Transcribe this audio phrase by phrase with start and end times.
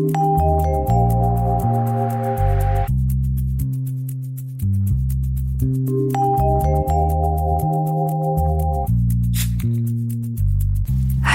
[0.00, 0.06] Hi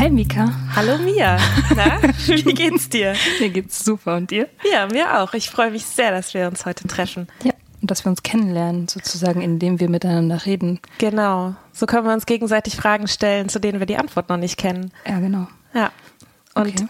[0.10, 0.52] Mika.
[0.76, 1.38] Hallo Mia.
[1.76, 3.14] Na, wie geht's dir?
[3.40, 4.50] Mir geht's super und dir?
[4.72, 5.36] Ja, mir auch.
[5.36, 7.28] Ich freue mich sehr, dass wir uns heute treffen.
[7.44, 7.52] Ja.
[7.84, 10.80] Und dass wir uns kennenlernen, sozusagen, indem wir miteinander reden.
[10.98, 11.54] Genau.
[11.72, 14.92] So können wir uns gegenseitig Fragen stellen, zu denen wir die Antwort noch nicht kennen.
[15.08, 15.46] Ja, genau.
[15.76, 15.92] Ja.
[16.56, 16.88] Und Okay.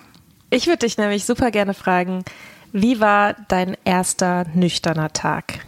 [0.56, 2.24] Ich würde dich nämlich super gerne fragen,
[2.72, 5.60] wie war dein erster nüchterner Tag?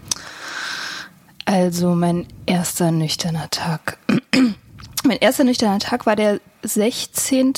[1.46, 3.98] Also mein erster nüchterner Tag.
[5.04, 7.54] mein erster nüchterner Tag war der 16.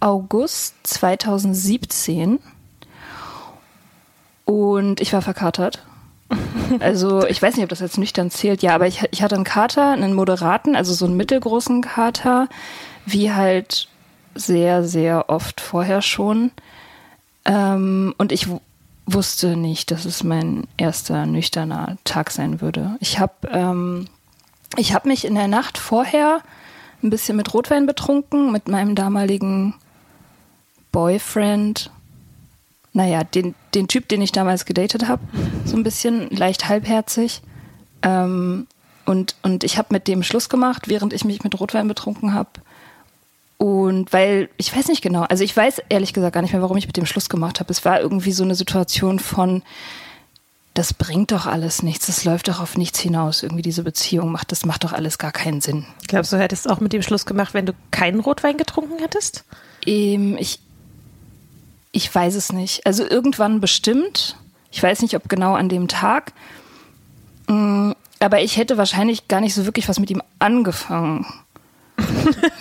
[0.00, 2.38] August 2017
[4.44, 5.82] und ich war verkatert.
[6.80, 9.44] Also ich weiß nicht, ob das jetzt nüchtern zählt, ja, aber ich, ich hatte einen
[9.44, 12.48] Kater, einen moderaten, also so einen mittelgroßen Kater,
[13.06, 13.88] wie halt
[14.36, 16.50] sehr, sehr oft vorher schon.
[17.44, 18.48] Ähm, und ich
[19.06, 22.96] wusste nicht, dass es mein erster nüchterner Tag sein würde.
[23.00, 24.08] Ich habe ähm,
[24.76, 26.40] hab mich in der Nacht vorher
[27.02, 29.74] ein bisschen mit Rotwein betrunken, mit meinem damaligen
[30.92, 31.90] Boyfriend.
[32.92, 35.22] Naja, den, den Typ, den ich damals gedatet habe,
[35.64, 37.42] so ein bisschen leicht halbherzig.
[38.02, 38.66] Ähm,
[39.04, 42.48] und, und ich habe mit dem Schluss gemacht, während ich mich mit Rotwein betrunken habe.
[43.58, 46.76] Und weil, ich weiß nicht genau, also ich weiß ehrlich gesagt gar nicht mehr, warum
[46.76, 47.72] ich mit dem Schluss gemacht habe.
[47.72, 49.62] Es war irgendwie so eine Situation von,
[50.74, 53.42] das bringt doch alles nichts, das läuft doch auf nichts hinaus.
[53.42, 55.86] Irgendwie diese Beziehung macht, das macht doch alles gar keinen Sinn.
[56.06, 59.44] Glaubst du, hättest auch mit dem Schluss gemacht, wenn du keinen Rotwein getrunken hättest?
[59.86, 60.60] Ähm, ich,
[61.92, 62.84] ich weiß es nicht.
[62.84, 64.36] Also irgendwann bestimmt.
[64.70, 66.34] Ich weiß nicht, ob genau an dem Tag.
[67.46, 71.24] Mm, Aber ich hätte wahrscheinlich gar nicht so wirklich was mit ihm angefangen.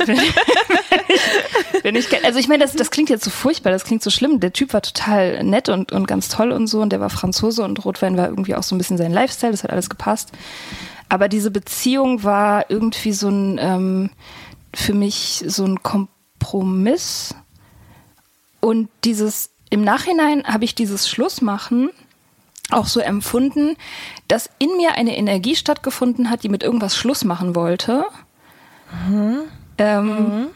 [1.83, 4.39] wenn ich, also ich meine, das, das klingt jetzt so furchtbar, das klingt so schlimm.
[4.39, 7.63] Der Typ war total nett und, und ganz toll und so und der war Franzose
[7.63, 10.31] und Rotwein war irgendwie auch so ein bisschen sein Lifestyle, das hat alles gepasst.
[11.09, 14.09] Aber diese Beziehung war irgendwie so ein, ähm,
[14.73, 17.35] für mich so ein Kompromiss.
[18.59, 21.91] Und dieses, im Nachhinein habe ich dieses Schlussmachen
[22.71, 23.75] auch so empfunden,
[24.27, 28.05] dass in mir eine Energie stattgefunden hat, die mit irgendwas Schluss machen wollte.
[29.77, 30.47] Ähm,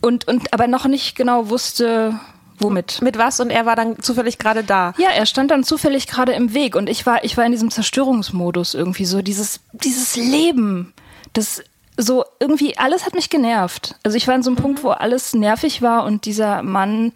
[0.00, 2.18] Und, und aber noch nicht genau wusste,
[2.58, 3.02] womit.
[3.02, 3.40] Mit was?
[3.40, 4.94] Und er war dann zufällig gerade da.
[4.98, 7.70] Ja, er stand dann zufällig gerade im Weg und ich war, ich war in diesem
[7.70, 10.92] Zerstörungsmodus irgendwie so, dieses, dieses Leben,
[11.32, 11.62] das
[11.96, 13.96] so irgendwie alles hat mich genervt.
[14.02, 17.12] Also ich war in so einem Punkt, wo alles nervig war und dieser Mann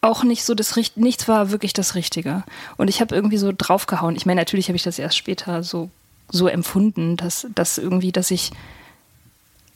[0.00, 2.42] auch nicht so das Richtige, nichts war wirklich das Richtige.
[2.76, 4.16] Und ich habe irgendwie so draufgehauen.
[4.16, 5.90] Ich meine, natürlich habe ich das erst später so,
[6.28, 8.50] so empfunden, dass, dass irgendwie, dass ich,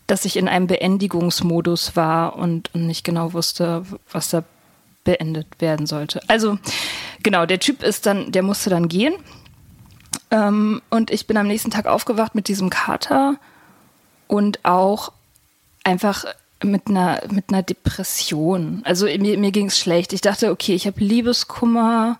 [0.07, 4.45] dass ich in einem Beendigungsmodus war und, und nicht genau wusste, was da
[5.05, 6.21] beendet werden sollte.
[6.29, 6.59] Also,
[7.23, 9.15] genau, der Typ ist dann, der musste dann gehen.
[10.31, 13.37] Ähm, und ich bin am nächsten Tag aufgewacht mit diesem Kater
[14.27, 15.13] und auch
[15.85, 16.25] einfach
[16.63, 18.83] mit einer, mit einer Depression.
[18.85, 20.13] Also mir, mir ging es schlecht.
[20.13, 22.19] Ich dachte, okay, ich habe Liebeskummer.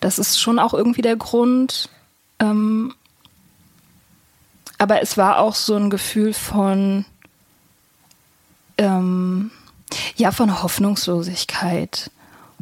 [0.00, 1.90] Das ist schon auch irgendwie der Grund.
[2.38, 2.94] Ähm,
[4.78, 7.04] aber es war auch so ein Gefühl von,
[8.78, 9.50] ähm,
[10.16, 12.10] ja, von Hoffnungslosigkeit.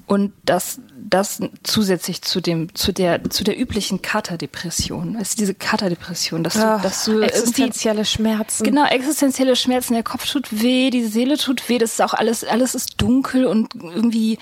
[0.07, 5.15] Und das, das zusätzlich zu dem, zu der, zu der üblichen Katerdepression.
[5.15, 8.65] Du, diese Katerdepression, dass du, Ach, dass du existenzielle Schmerzen.
[8.65, 9.95] Genau, existenzielle Schmerzen.
[9.95, 11.79] Der Kopf tut weh, die Seele tut weh.
[11.79, 14.39] Das ist auch alles, alles ist dunkel und irgendwie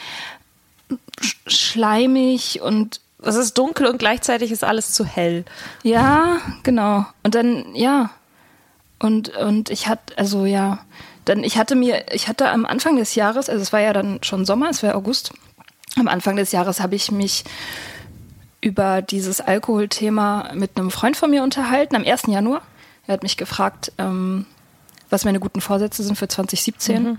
[1.47, 5.45] schleimig und es ist dunkel und gleichzeitig ist alles zu hell.
[5.83, 7.07] Ja, genau.
[7.23, 8.11] Und dann, ja.
[8.99, 10.79] Und, und ich hatte, also ja,
[11.25, 14.19] dann, ich hatte mir, ich hatte am Anfang des Jahres, also es war ja dann
[14.23, 15.33] schon Sommer, es war August,
[15.97, 17.45] am Anfang des Jahres habe ich mich
[18.61, 22.25] über dieses Alkoholthema mit einem Freund von mir unterhalten, am 1.
[22.29, 22.63] Januar.
[23.07, 24.47] Er hat mich gefragt, ähm,
[25.11, 27.03] was meine guten Vorsätze sind für 2017.
[27.03, 27.19] Mhm.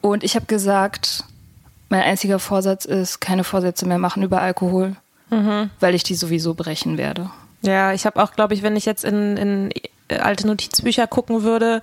[0.00, 1.24] Und ich habe gesagt,
[1.88, 4.96] mein einziger Vorsatz ist, keine Vorsätze mehr machen über Alkohol,
[5.30, 5.70] mhm.
[5.80, 7.30] weil ich die sowieso brechen werde.
[7.62, 9.70] Ja, ich habe auch, glaube ich, wenn ich jetzt in, in
[10.08, 11.80] alte Notizbücher gucken würde,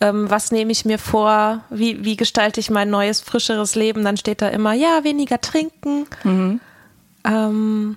[0.00, 4.16] ähm, was nehme ich mir vor, wie, wie gestalte ich mein neues, frischeres Leben, dann
[4.16, 6.06] steht da immer, ja, weniger trinken.
[6.24, 6.60] Mhm.
[7.24, 7.96] Ähm,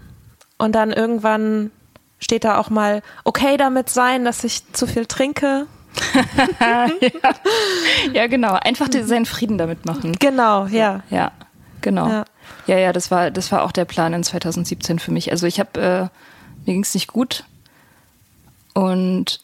[0.57, 1.71] und dann irgendwann
[2.19, 5.65] steht da auch mal, okay damit sein, dass ich zu viel trinke.
[6.59, 6.87] ja.
[8.13, 8.27] ja.
[8.27, 8.53] genau.
[8.53, 10.13] Einfach seinen Frieden damit machen.
[10.19, 11.01] Genau, ja.
[11.09, 11.31] Ja,
[11.81, 12.07] genau.
[12.07, 12.25] Ja.
[12.67, 15.31] Ja, ja, das war, das war auch der Plan in 2017 für mich.
[15.31, 16.01] Also ich habe, äh,
[16.65, 17.43] mir ging es nicht gut.
[18.73, 19.39] Und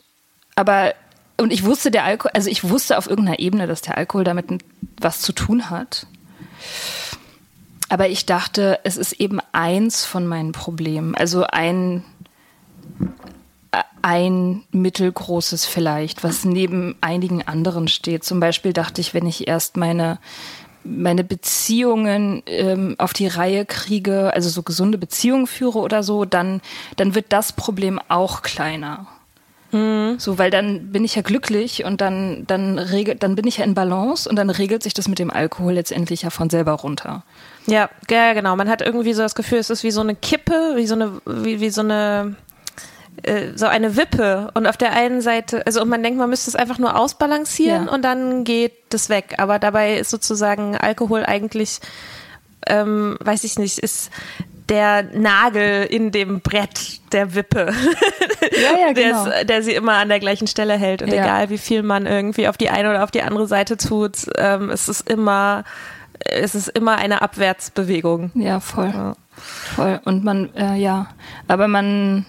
[0.55, 0.93] aber
[1.37, 4.45] und ich wusste, der Alkohol, also ich wusste auf irgendeiner Ebene, dass der Alkohol damit
[4.99, 6.05] was zu tun hat.
[7.89, 11.15] Aber ich dachte, es ist eben eins von meinen Problemen.
[11.15, 12.05] Also ein,
[14.01, 18.23] ein mittelgroßes vielleicht, was neben einigen anderen steht.
[18.23, 20.19] Zum Beispiel dachte ich, wenn ich erst meine,
[20.83, 26.61] meine Beziehungen ähm, auf die Reihe kriege, also so gesunde Beziehungen führe oder so, dann,
[26.95, 29.07] dann wird das Problem auch kleiner.
[29.71, 30.15] Mhm.
[30.19, 33.65] So, weil dann bin ich ja glücklich und dann, dann regelt, dann bin ich ja
[33.65, 37.23] in Balance und dann regelt sich das mit dem Alkohol letztendlich ja von selber runter.
[37.67, 38.55] Ja, ja, genau.
[38.55, 41.21] Man hat irgendwie so das Gefühl, es ist wie so eine Kippe, wie so eine,
[41.25, 42.35] wie, wie so eine,
[43.23, 44.49] äh, so eine Wippe.
[44.53, 47.85] Und auf der einen Seite, also und man denkt, man müsste es einfach nur ausbalancieren
[47.85, 47.91] ja.
[47.91, 49.35] und dann geht das weg.
[49.37, 51.79] Aber dabei ist sozusagen Alkohol eigentlich,
[52.67, 54.11] ähm, weiß ich nicht, ist
[54.69, 57.73] der Nagel in dem Brett der Wippe,
[58.53, 59.25] ja, ja, genau.
[59.25, 61.01] der, der, sie immer an der gleichen Stelle hält.
[61.01, 61.23] Und ja.
[61.23, 64.69] egal wie viel man irgendwie auf die eine oder auf die andere Seite tut, ähm,
[64.69, 65.65] es ist immer,
[66.19, 68.31] es ist immer eine Abwärtsbewegung.
[68.33, 69.15] Ja, voll.
[69.75, 69.99] Voll.
[70.05, 71.07] Und man, äh, ja,
[71.47, 72.25] aber man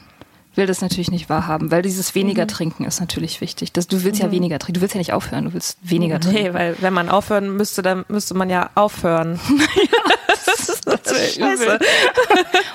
[0.54, 2.48] will das natürlich nicht wahrhaben, weil dieses weniger mhm.
[2.48, 3.72] trinken ist natürlich wichtig.
[3.72, 4.26] Das, du willst mhm.
[4.26, 6.42] ja weniger trinken, du willst ja nicht aufhören, du willst weniger trinken.
[6.42, 9.40] Nee, weil wenn man aufhören müsste, dann müsste man ja aufhören.
[9.76, 10.82] ja, das
[11.34, 11.78] scheiße.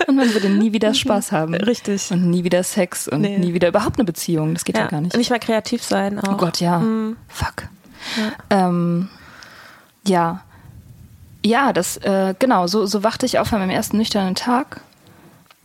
[0.07, 1.53] Und man würde nie wieder Spaß haben.
[1.53, 2.11] Richtig.
[2.11, 3.37] Und nie wieder Sex und nee.
[3.37, 4.53] nie wieder überhaupt eine Beziehung.
[4.53, 5.15] Das geht ja, ja gar nicht.
[5.15, 6.33] Nicht mal kreativ sein auch.
[6.33, 6.79] Oh Gott, ja.
[6.79, 7.17] Mhm.
[7.27, 7.69] Fuck.
[8.17, 8.67] Ja.
[8.67, 9.09] Ähm,
[10.05, 10.43] ja.
[11.45, 14.81] Ja, das, äh, genau, so, so wachte ich auf an meinem ersten nüchternen Tag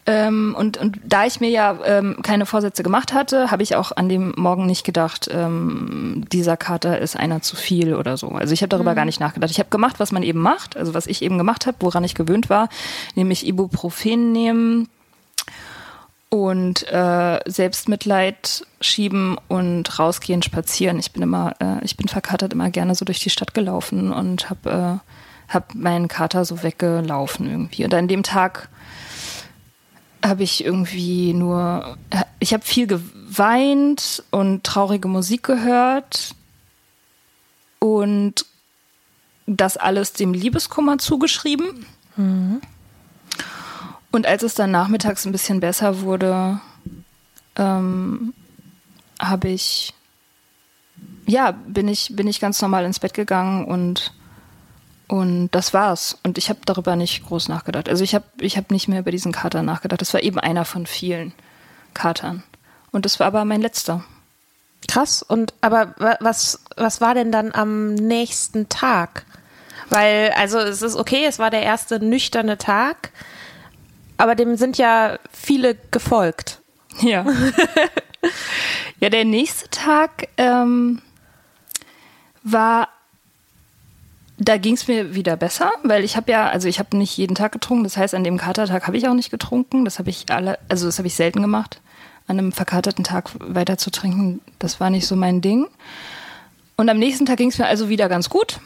[0.05, 3.93] ähm, und, und da ich mir ja ähm, keine Vorsätze gemacht hatte, habe ich auch
[3.97, 8.29] an dem Morgen nicht gedacht, ähm, dieser Kater ist einer zu viel oder so.
[8.31, 8.97] Also ich habe darüber mhm.
[8.97, 9.53] gar nicht nachgedacht.
[9.53, 12.17] Ich habe gemacht, was man eben macht, also was ich eben gemacht habe, woran ich
[12.17, 12.69] gewöhnt war,
[13.15, 14.89] nämlich Ibuprofen nehmen
[16.31, 20.99] und äh, Selbstmitleid schieben und rausgehen, spazieren.
[20.99, 24.51] Ich bin immer, äh, ich bin verkatert immer gerne so durch die Stadt gelaufen und
[24.51, 25.01] habe
[25.49, 27.85] äh, hab meinen Kater so weggelaufen irgendwie.
[27.85, 28.69] Und an dem Tag
[30.25, 31.97] habe ich irgendwie nur,
[32.39, 36.35] ich habe viel geweint und traurige Musik gehört
[37.79, 38.47] und
[39.47, 41.87] das alles dem Liebeskummer zugeschrieben.
[42.17, 42.61] Mhm.
[44.13, 46.61] Und als es dann nachmittags ein bisschen besser wurde,
[47.57, 48.35] ähm,
[49.19, 49.95] habe ich,
[51.27, 54.13] ja, bin ich, bin ich ganz normal ins Bett gegangen und
[55.13, 56.19] und das war's.
[56.23, 57.87] Und ich habe darüber nicht groß nachgedacht.
[57.91, 60.01] Also ich habe ich hab nicht mehr über diesen Kater nachgedacht.
[60.01, 61.35] Das war eben einer von vielen
[61.93, 62.43] Katern.
[62.93, 64.05] Und das war aber mein letzter.
[64.89, 65.23] Krass.
[65.23, 69.27] Und aber was, was war denn dann am nächsten Tag?
[69.91, 73.11] Weil, also es ist okay, es war der erste nüchterne Tag,
[74.17, 76.63] aber dem sind ja viele gefolgt.
[77.03, 77.27] Ja.
[78.99, 81.03] ja, der nächste Tag ähm,
[82.43, 82.89] war,
[84.49, 87.35] da ging es mir wieder besser, weil ich habe ja, also ich habe nicht jeden
[87.35, 89.85] Tag getrunken, das heißt, an dem Katertag habe ich auch nicht getrunken.
[89.85, 91.81] Das habe ich alle, also das habe ich selten gemacht,
[92.27, 94.41] an einem verkaterten Tag weiter zu trinken.
[94.59, 95.67] Das war nicht so mein Ding.
[96.77, 98.59] Und am nächsten Tag ging es mir also wieder ganz gut.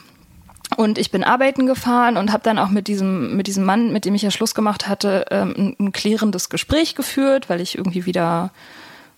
[0.75, 4.05] Und ich bin arbeiten gefahren und habe dann auch mit diesem, mit diesem Mann, mit
[4.05, 8.05] dem ich ja Schluss gemacht hatte, ähm, ein, ein klärendes Gespräch geführt, weil ich irgendwie
[8.05, 8.51] wieder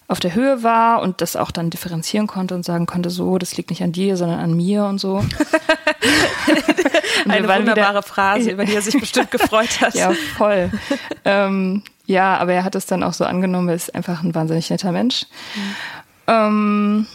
[0.09, 3.55] auf der Höhe war und das auch dann differenzieren konnte und sagen konnte, so, das
[3.55, 5.17] liegt nicht an dir, sondern an mir und so.
[5.17, 5.29] und
[7.31, 9.93] Eine wunderbare wieder, Phrase, über die er sich bestimmt gefreut hat.
[9.93, 10.71] Ja, voll.
[11.25, 14.71] ähm, ja, aber er hat es dann auch so angenommen, er ist einfach ein wahnsinnig
[14.71, 15.27] netter Mensch.
[15.55, 15.75] Mhm.
[16.25, 17.07] Ähm,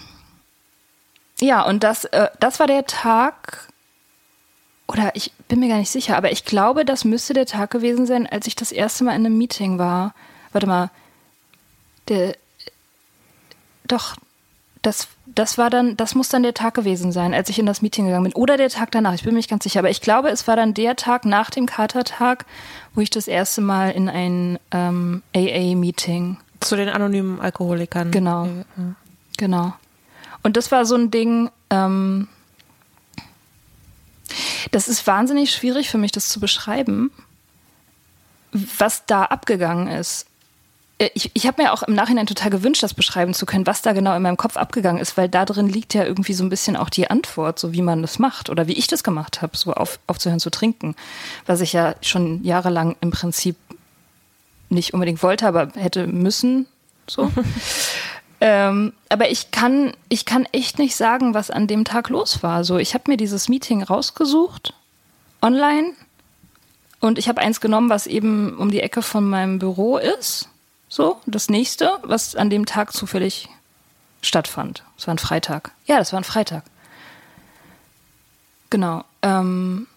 [1.40, 3.66] ja, und das, äh, das war der Tag,
[4.86, 8.06] oder ich bin mir gar nicht sicher, aber ich glaube, das müsste der Tag gewesen
[8.06, 10.14] sein, als ich das erste Mal in einem Meeting war.
[10.52, 10.90] Warte mal,
[12.06, 12.36] der,
[13.86, 14.16] doch,
[14.82, 17.82] das, das war dann, das muss dann der Tag gewesen sein, als ich in das
[17.82, 18.34] Meeting gegangen bin.
[18.34, 19.80] Oder der Tag danach, ich bin mir nicht ganz sicher.
[19.80, 22.44] Aber ich glaube, es war dann der Tag nach dem Katertag,
[22.94, 26.36] wo ich das erste Mal in ein ähm, AA-Meeting.
[26.60, 28.10] Zu den anonymen Alkoholikern.
[28.10, 28.46] Genau.
[28.46, 28.64] Ja.
[29.36, 29.74] Genau.
[30.42, 32.28] Und das war so ein Ding, ähm,
[34.70, 37.10] das ist wahnsinnig schwierig für mich, das zu beschreiben,
[38.52, 40.26] was da abgegangen ist.
[40.98, 43.82] Äh, ich, ich habe mir auch im Nachhinein total gewünscht, das beschreiben zu können, was
[43.82, 46.50] da genau in meinem Kopf abgegangen ist, weil da drin liegt ja irgendwie so ein
[46.50, 49.56] bisschen auch die Antwort, so wie man das macht oder wie ich das gemacht habe,
[49.56, 50.94] so auf, aufzuhören zu trinken,
[51.46, 53.56] was ich ja schon jahrelang im Prinzip
[54.68, 56.66] nicht unbedingt wollte, aber hätte müssen.
[57.06, 57.30] So.
[58.40, 62.62] Ähm, aber ich kann, ich kann echt nicht sagen, was an dem Tag los war.
[62.62, 64.74] So, ich habe mir dieses Meeting rausgesucht,
[65.40, 65.92] online,
[67.00, 70.48] und ich habe eins genommen, was eben um die Ecke von meinem Büro ist.
[70.94, 73.48] So, das nächste, was an dem Tag zufällig
[74.22, 74.84] stattfand.
[74.96, 75.72] Es war ein Freitag.
[75.86, 76.62] Ja, das war ein Freitag.
[78.70, 79.02] Genau.
[79.20, 79.88] Ähm,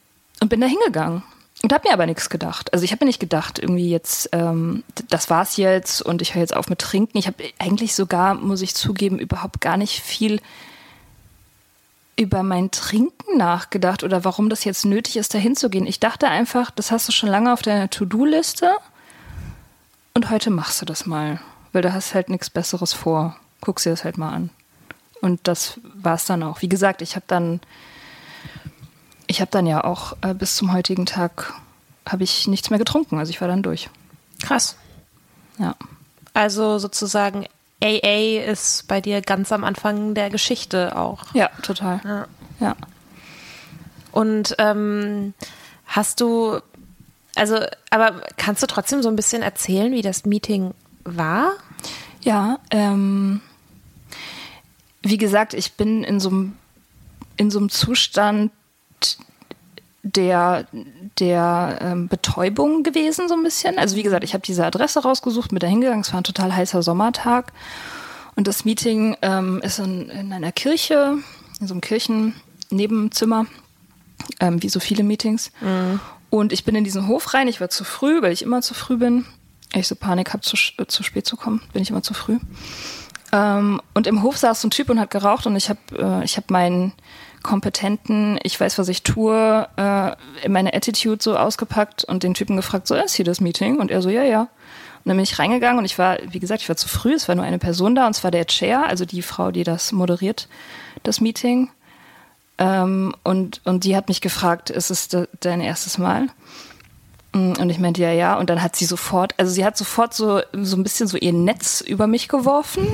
[0.41, 1.21] und bin da hingegangen.
[1.61, 2.73] Und habe mir aber nichts gedacht.
[2.73, 6.41] Also ich habe mir nicht gedacht, irgendwie jetzt, ähm, das war's jetzt und ich höre
[6.41, 7.19] jetzt auf mit Trinken.
[7.19, 10.41] Ich habe eigentlich sogar, muss ich zugeben, überhaupt gar nicht viel
[12.15, 15.85] über mein Trinken nachgedacht oder warum das jetzt nötig ist, da hinzugehen.
[15.85, 18.71] Ich dachte einfach, das hast du schon lange auf deiner To-Do-Liste
[20.17, 21.39] und heute machst du das mal,
[21.73, 23.35] weil du hast halt nichts Besseres vor.
[23.61, 24.49] Guck dir das halt mal an.
[25.21, 26.63] Und das war's dann auch.
[26.63, 27.59] Wie gesagt, ich habe dann
[29.27, 31.53] ich habe dann ja auch äh, bis zum heutigen Tag
[32.09, 33.19] habe ich nichts mehr getrunken.
[33.19, 33.91] Also ich war dann durch.
[34.41, 34.75] Krass.
[35.59, 35.75] Ja.
[36.33, 37.45] Also sozusagen
[37.83, 41.31] AA ist bei dir ganz am Anfang der Geschichte auch.
[41.35, 42.01] Ja, total.
[42.03, 42.27] Ja.
[42.59, 42.75] ja.
[44.11, 45.35] Und ähm,
[45.85, 46.59] hast du,
[47.37, 51.53] also, aber kannst du trotzdem so ein bisschen erzählen, wie das Meeting war?
[52.21, 53.41] Ja, ähm,
[55.01, 56.53] wie gesagt, ich bin in so einem
[57.37, 58.51] in so einem Zustand
[60.03, 60.67] der,
[61.19, 63.77] der ähm, Betäubung gewesen, so ein bisschen.
[63.77, 66.01] Also wie gesagt, ich habe diese Adresse rausgesucht, mit da hingegangen.
[66.01, 67.53] Es war ein total heißer Sommertag.
[68.35, 71.17] Und das Meeting ähm, ist in, in einer Kirche,
[71.59, 73.47] in so einem Kirchennebenzimmer,
[74.39, 75.51] ähm, wie so viele Meetings.
[75.61, 75.99] Mhm.
[76.29, 77.47] Und ich bin in diesen Hof rein.
[77.47, 79.25] Ich war zu früh, weil ich immer zu früh bin.
[79.73, 82.37] Ich so Panik habe, zu, zu spät zu kommen, bin ich immer zu früh.
[83.33, 86.23] Ähm, und im Hof saß so ein Typ und hat geraucht und ich habe äh,
[86.23, 86.93] ich hab meinen
[87.43, 92.87] kompetenten, ich weiß, was ich tue, äh, meine Attitude so ausgepackt und den Typen gefragt,
[92.87, 93.79] so, ist hier das Meeting?
[93.79, 94.41] Und er so, ja, ja.
[94.41, 94.49] Und
[95.05, 97.35] dann bin ich reingegangen und ich war, wie gesagt, ich war zu früh, es war
[97.35, 100.47] nur eine Person da und zwar der Chair, also die Frau, die das moderiert,
[101.03, 101.69] das Meeting.
[102.57, 106.27] Ähm, und, und die hat mich gefragt, ist es de dein erstes Mal?
[107.37, 108.37] Mm, und ich meinte, ja, ja.
[108.37, 111.33] Und dann hat sie sofort, also sie hat sofort so, so ein bisschen so ihr
[111.33, 112.87] Netz über mich geworfen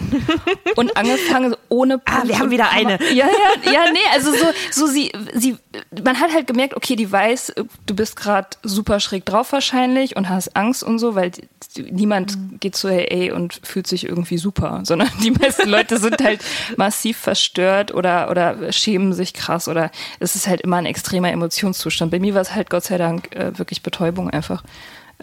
[0.76, 3.00] und angefangen ohne Punkt Ah, wir haben wieder eine.
[3.14, 5.58] Ja, ja, ja, nee, also so, so sie, sie,
[6.04, 7.54] man hat halt gemerkt, okay, die weiß,
[7.86, 11.32] du bist gerade super schräg drauf wahrscheinlich und hast Angst und so, weil
[11.78, 12.60] niemand mhm.
[12.60, 16.42] geht zu AA und fühlt sich irgendwie super, sondern die meisten Leute sind halt
[16.78, 22.12] massiv verstört oder, oder schämen sich krass oder es ist halt immer ein extremer Emotionszustand.
[22.12, 24.63] Bei mir war es halt Gott sei Dank äh, wirklich Betäubung einfach.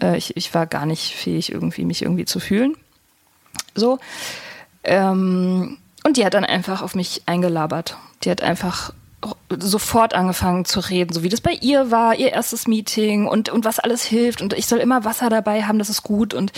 [0.01, 2.75] Äh, ich, ich war gar nicht fähig, irgendwie mich irgendwie zu fühlen.
[3.75, 3.99] So.
[4.83, 7.97] Ähm, und die hat dann einfach auf mich eingelabert.
[8.23, 8.93] Die hat einfach
[9.59, 13.65] sofort angefangen zu reden, so wie das bei ihr war, ihr erstes Meeting und, und
[13.65, 16.51] was alles hilft und ich soll immer Wasser dabei haben, das ist gut und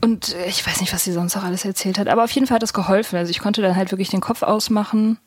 [0.00, 2.56] und ich weiß nicht, was sie sonst auch alles erzählt hat, aber auf jeden Fall
[2.56, 3.16] hat das geholfen.
[3.16, 5.18] Also ich konnte dann halt wirklich den Kopf ausmachen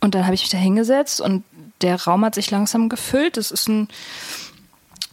[0.00, 1.44] und dann habe ich mich da hingesetzt und
[1.80, 3.38] der Raum hat sich langsam gefüllt.
[3.38, 3.88] Es ist ein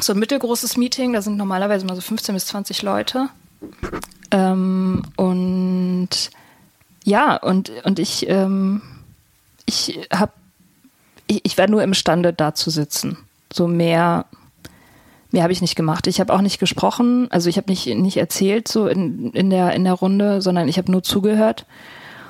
[0.04, 3.30] so ein mittelgroßes Meeting, da sind normalerweise mal so 15 bis 20 Leute.
[4.32, 6.10] Ähm, und
[7.04, 8.82] ja, und, und ich, ähm,
[9.66, 10.34] ich habe,
[11.28, 13.18] ich, ich war nur imstande, da zu sitzen.
[13.52, 14.26] So mehr,
[15.32, 16.08] mehr habe ich nicht gemacht.
[16.08, 19.74] Ich habe auch nicht gesprochen, also ich habe nicht, nicht erzählt so in, in, der,
[19.74, 21.66] in der Runde, sondern ich habe nur zugehört.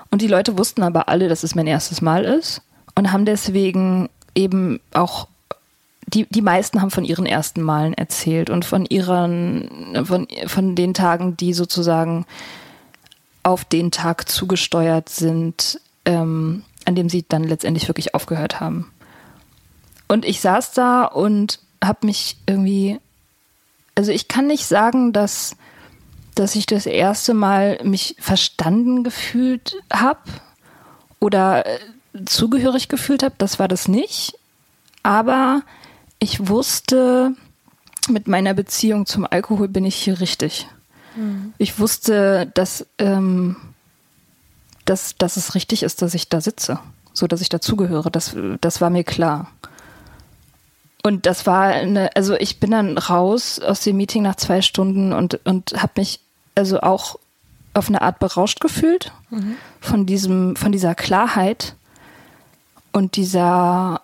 [0.09, 2.61] Und die Leute wussten aber alle, dass es mein erstes Mal ist
[2.95, 5.27] und haben deswegen eben auch
[6.13, 10.93] die, die meisten haben von ihren ersten Malen erzählt und von ihren, von, von den
[10.93, 12.25] Tagen, die sozusagen
[13.43, 18.91] auf den Tag zugesteuert sind, ähm, an dem sie dann letztendlich wirklich aufgehört haben.
[20.07, 22.99] Und ich saß da und habe mich irgendwie,
[23.95, 25.55] also ich kann nicht sagen, dass,
[26.35, 30.19] dass ich das erste Mal mich verstanden gefühlt habe
[31.19, 31.79] oder äh,
[32.25, 33.35] zugehörig gefühlt habe.
[33.37, 34.33] Das war das nicht.
[35.03, 35.63] Aber
[36.21, 37.35] ich wusste,
[38.07, 40.67] mit meiner Beziehung zum Alkohol bin ich hier richtig.
[41.15, 41.53] Mhm.
[41.57, 43.55] Ich wusste, dass, ähm,
[44.85, 46.79] dass, dass es richtig ist, dass ich da sitze,
[47.11, 48.11] so dass ich dazugehöre.
[48.11, 49.51] Das, das war mir klar.
[51.03, 55.13] Und das war eine, also ich bin dann raus aus dem Meeting nach zwei Stunden
[55.13, 56.19] und, und habe mich
[56.53, 57.17] also auch
[57.73, 59.55] auf eine Art berauscht gefühlt mhm.
[59.79, 61.75] von diesem, von dieser Klarheit
[62.91, 64.01] und dieser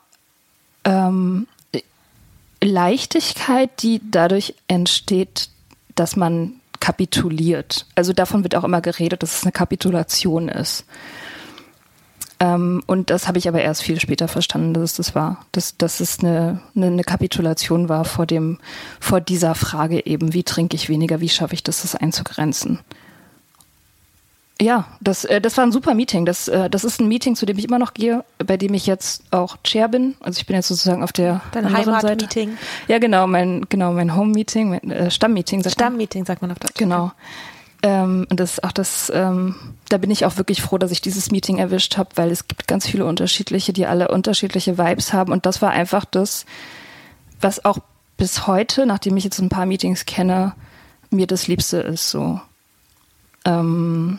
[0.83, 1.45] ähm,
[2.62, 5.50] Leichtigkeit, die dadurch entsteht,
[5.96, 7.86] dass man kapituliert.
[7.96, 10.86] Also davon wird auch immer geredet, dass es eine Kapitulation ist.
[12.40, 15.46] Ähm, und das habe ich aber erst viel später verstanden, dass es das war.
[15.52, 18.60] Dass, dass es eine, eine, eine, Kapitulation war vor, dem,
[19.00, 22.80] vor dieser Frage eben, wie trinke ich weniger, wie schaffe ich das, das einzugrenzen.
[24.60, 26.26] Ja, das, äh, das war ein super Meeting.
[26.26, 28.88] Das, äh, das ist ein Meeting, zu dem ich immer noch gehe, bei dem ich
[28.88, 30.16] jetzt auch Chair bin.
[30.20, 32.58] Also ich bin jetzt sozusagen auf der Dein Heimatmeeting.
[32.88, 35.62] Ja, genau, mein, genau, mein Home-Meeting, mein äh, Stammmeeting.
[35.62, 36.74] Sagt Stammmeeting sagt man auf Deutsch.
[36.76, 37.12] Genau.
[37.84, 39.56] Ähm, und das auch das, ähm,
[39.89, 42.67] da bin ich auch wirklich froh, dass ich dieses Meeting erwischt habe, weil es gibt
[42.67, 45.32] ganz viele unterschiedliche, die alle unterschiedliche Vibes haben.
[45.32, 46.46] Und das war einfach das,
[47.39, 47.78] was auch
[48.17, 50.54] bis heute, nachdem ich jetzt ein paar Meetings kenne,
[51.12, 52.10] mir das Liebste ist.
[52.10, 52.41] So.
[53.46, 54.17] Ähm,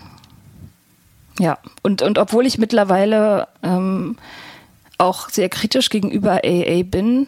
[1.39, 4.17] ja, und, und obwohl ich mittlerweile ähm,
[4.99, 7.27] auch sehr kritisch gegenüber AA bin,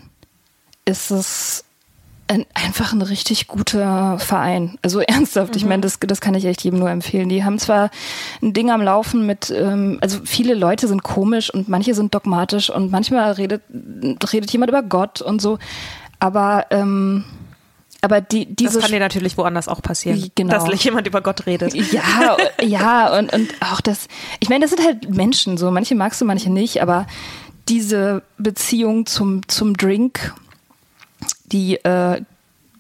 [0.84, 1.64] ist es
[2.30, 4.78] ein, einfach ein richtig guter Verein.
[4.82, 5.56] Also ernsthaft, mhm.
[5.56, 7.28] ich meine, das, das kann ich echt jedem nur empfehlen.
[7.28, 7.90] Die haben zwar
[8.42, 12.70] ein Ding am Laufen mit, ähm, also viele Leute sind komisch und manche sind dogmatisch
[12.70, 13.62] und manchmal redet,
[14.32, 15.58] redet jemand über Gott und so,
[16.18, 17.24] aber ähm,
[18.02, 20.66] aber die, diese das kann dir natürlich woanders auch passieren, genau.
[20.66, 21.74] dass jemand über Gott redet.
[21.92, 24.08] Ja, ja und, und auch das,
[24.40, 27.06] ich meine, das sind halt Menschen so, manche magst du, manche nicht, aber
[27.68, 30.34] diese Beziehung zum, zum Drink,
[31.52, 32.22] die, äh,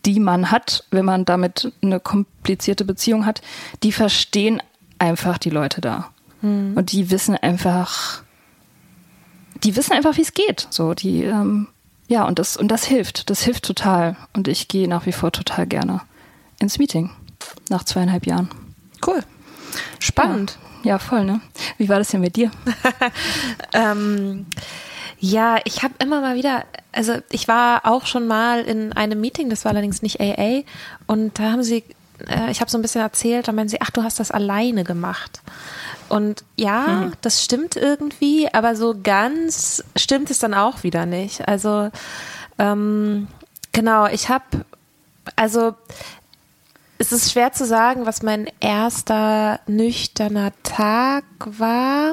[0.06, 3.42] die man hat, wenn man damit eine komplizierte Beziehung hat,
[3.82, 4.62] die verstehen
[4.98, 6.10] einfach die Leute da.
[6.40, 6.72] Hm.
[6.76, 8.22] Und die wissen einfach,
[9.62, 10.66] die wissen einfach, wie es geht.
[10.70, 11.68] So, die, ähm,
[12.10, 13.30] ja, und das, und das hilft.
[13.30, 14.16] Das hilft total.
[14.32, 16.00] Und ich gehe nach wie vor total gerne
[16.58, 17.10] ins Meeting.
[17.68, 18.50] Nach zweieinhalb Jahren.
[19.06, 19.20] Cool.
[20.00, 20.58] Spannend.
[20.82, 21.40] Ja, ja voll, ne?
[21.78, 22.50] Wie war das denn mit dir?
[23.74, 24.46] ähm,
[25.20, 29.48] ja, ich habe immer mal wieder, also ich war auch schon mal in einem Meeting,
[29.48, 30.62] das war allerdings nicht AA,
[31.06, 31.84] und da haben sie,
[32.26, 34.82] äh, ich habe so ein bisschen erzählt, da meinen sie, ach, du hast das alleine
[34.82, 35.42] gemacht.
[36.10, 37.12] Und ja, mhm.
[37.22, 41.46] das stimmt irgendwie, aber so ganz stimmt es dann auch wieder nicht.
[41.48, 41.90] Also
[42.58, 43.28] ähm,
[43.72, 44.44] genau, ich habe,
[45.36, 45.74] also
[46.98, 52.12] es ist schwer zu sagen, was mein erster nüchterner Tag war.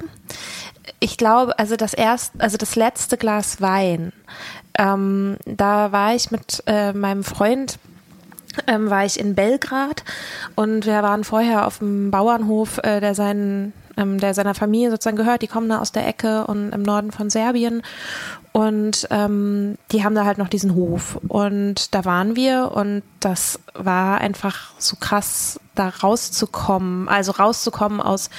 [1.00, 4.14] Ich glaube, also das erste, also das letzte Glas Wein.
[4.78, 7.80] Ähm, da war ich mit äh, meinem Freund
[8.66, 10.04] ähm, war ich in Belgrad
[10.56, 15.18] und wir waren vorher auf dem Bauernhof, äh, der seinen ähm, der seiner Familie sozusagen
[15.18, 15.42] gehört.
[15.42, 17.82] Die kommen da aus der Ecke und im Norden von Serbien.
[18.54, 21.20] Und ähm, die haben da halt noch diesen Hof.
[21.28, 27.10] Und da waren wir und das war einfach so krass, da rauszukommen.
[27.10, 28.30] Also rauszukommen aus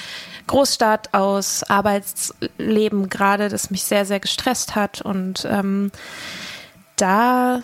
[0.47, 5.01] Großstadt, aus Arbeitsleben gerade, das mich sehr, sehr gestresst hat.
[5.01, 5.91] Und ähm,
[6.95, 7.61] da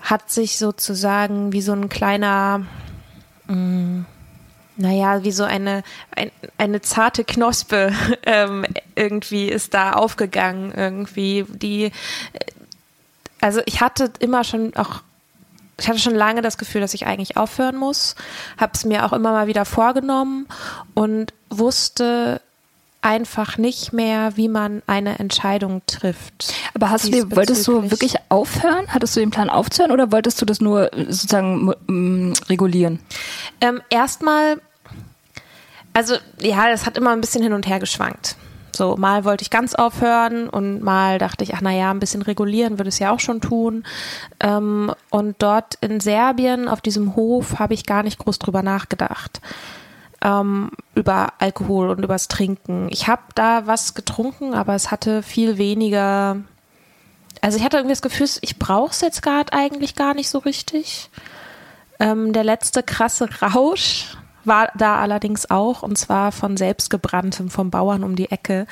[0.00, 2.62] hat sich sozusagen wie so ein kleiner
[3.48, 4.06] mh, mm,
[4.76, 5.82] naja, wie so eine,
[6.14, 7.92] ein, eine zarte Knospe
[8.26, 11.92] ähm, irgendwie ist da aufgegangen, irgendwie, die,
[13.40, 15.02] also ich hatte immer schon auch,
[15.78, 18.14] ich hatte schon lange das Gefühl, dass ich eigentlich aufhören muss,
[18.58, 20.46] habe es mir auch immer mal wieder vorgenommen
[20.94, 22.40] und wusste
[23.04, 26.54] einfach nicht mehr, wie man eine Entscheidung trifft.
[26.74, 28.86] Aber hast du, dir- wolltest du wirklich aufhören?
[28.88, 33.00] Hattest du den Plan aufzuhören oder wolltest du das nur äh, sozusagen regulieren?
[33.60, 34.60] Ähm, erstmal,
[35.92, 38.36] also ja, das hat immer ein bisschen hin und her geschwankt.
[38.74, 42.78] So, mal wollte ich ganz aufhören und mal dachte ich, ach naja, ein bisschen regulieren
[42.78, 43.84] würde es ja auch schon tun.
[44.40, 49.40] Ähm, und dort in Serbien auf diesem Hof habe ich gar nicht groß drüber nachgedacht.
[50.24, 52.88] Ähm, über Alkohol und übers Trinken.
[52.90, 56.38] Ich habe da was getrunken, aber es hatte viel weniger.
[57.42, 60.38] Also ich hatte irgendwie das Gefühl, ich brauche es jetzt gerade eigentlich gar nicht so
[60.38, 61.10] richtig.
[62.00, 68.02] Ähm, der letzte krasse Rausch war da allerdings auch, und zwar von selbstgebranntem vom Bauern
[68.02, 68.66] um die Ecke.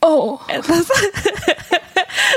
[0.00, 0.38] Oh.
[0.48, 0.88] Das,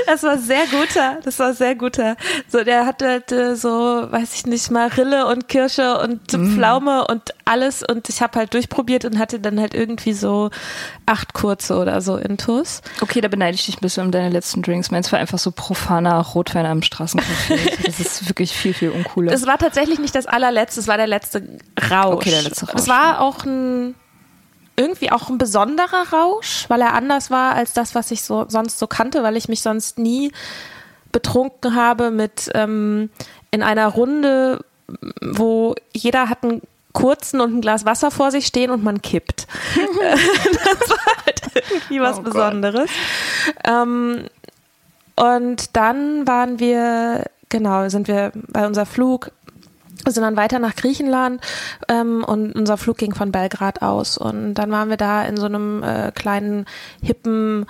[0.07, 2.15] das war sehr guter, das war sehr guter.
[2.47, 7.83] So, der hatte halt, so, weiß ich nicht, Marille und Kirsche und Pflaume und alles
[7.83, 10.49] und ich habe halt durchprobiert und hatte dann halt irgendwie so
[11.05, 12.81] acht kurze oder so Intus.
[13.01, 14.89] Okay, da beneide ich dich ein bisschen um deine letzten Drinks.
[14.89, 17.59] Meins war einfach so profaner Rotwein am Straßencafé.
[17.85, 19.33] das ist wirklich viel, viel uncooler.
[19.33, 22.15] Es war tatsächlich nicht das allerletzte, es war der letzte Rausch.
[22.15, 22.81] Okay, der letzte Rausch.
[22.81, 23.95] Es war auch ein
[24.81, 28.79] irgendwie auch ein besonderer Rausch, weil er anders war als das, was ich so sonst
[28.79, 30.31] so kannte, weil ich mich sonst nie
[31.11, 33.09] betrunken habe mit ähm,
[33.51, 34.63] in einer Runde,
[35.21, 36.61] wo jeder hat einen
[36.93, 39.47] kurzen und ein Glas Wasser vor sich stehen und man kippt.
[39.75, 42.21] das war halt irgendwie was Oh.
[42.21, 42.89] Besonderes.
[43.65, 44.25] Ähm,
[45.15, 49.31] und dann waren wir, genau, sind wir bei unser Flug,
[50.07, 51.41] sind dann weiter nach Griechenland
[51.87, 54.17] ähm, und unser Flug ging von Belgrad aus.
[54.17, 56.65] Und dann waren wir da in so einem äh, kleinen,
[57.01, 57.65] hippen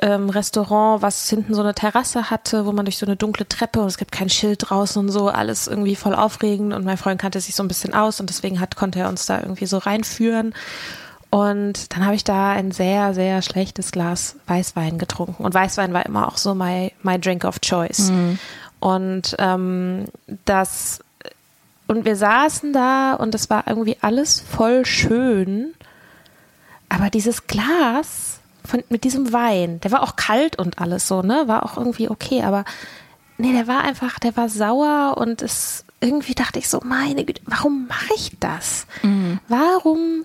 [0.00, 3.80] ähm, Restaurant, was hinten so eine Terrasse hatte, wo man durch so eine dunkle Treppe
[3.80, 6.72] und es gibt kein Schild draußen und so, alles irgendwie voll aufregend.
[6.72, 9.26] Und mein Freund kannte sich so ein bisschen aus und deswegen hat, konnte er uns
[9.26, 10.54] da irgendwie so reinführen.
[11.30, 15.44] Und dann habe ich da ein sehr, sehr schlechtes Glas Weißwein getrunken.
[15.44, 18.10] Und Weißwein war immer auch so my, my drink of choice.
[18.80, 20.06] Und ähm,
[20.44, 21.00] das
[21.88, 25.74] und wir saßen da und es war irgendwie alles voll schön.
[26.88, 31.48] Aber dieses Glas von, mit diesem Wein, der war auch kalt und alles so, ne?
[31.48, 32.64] War auch irgendwie okay, aber
[33.38, 37.42] nee, der war einfach, der war sauer und es irgendwie dachte ich so, meine Güte,
[37.46, 38.86] warum mache ich das?
[39.48, 40.24] Warum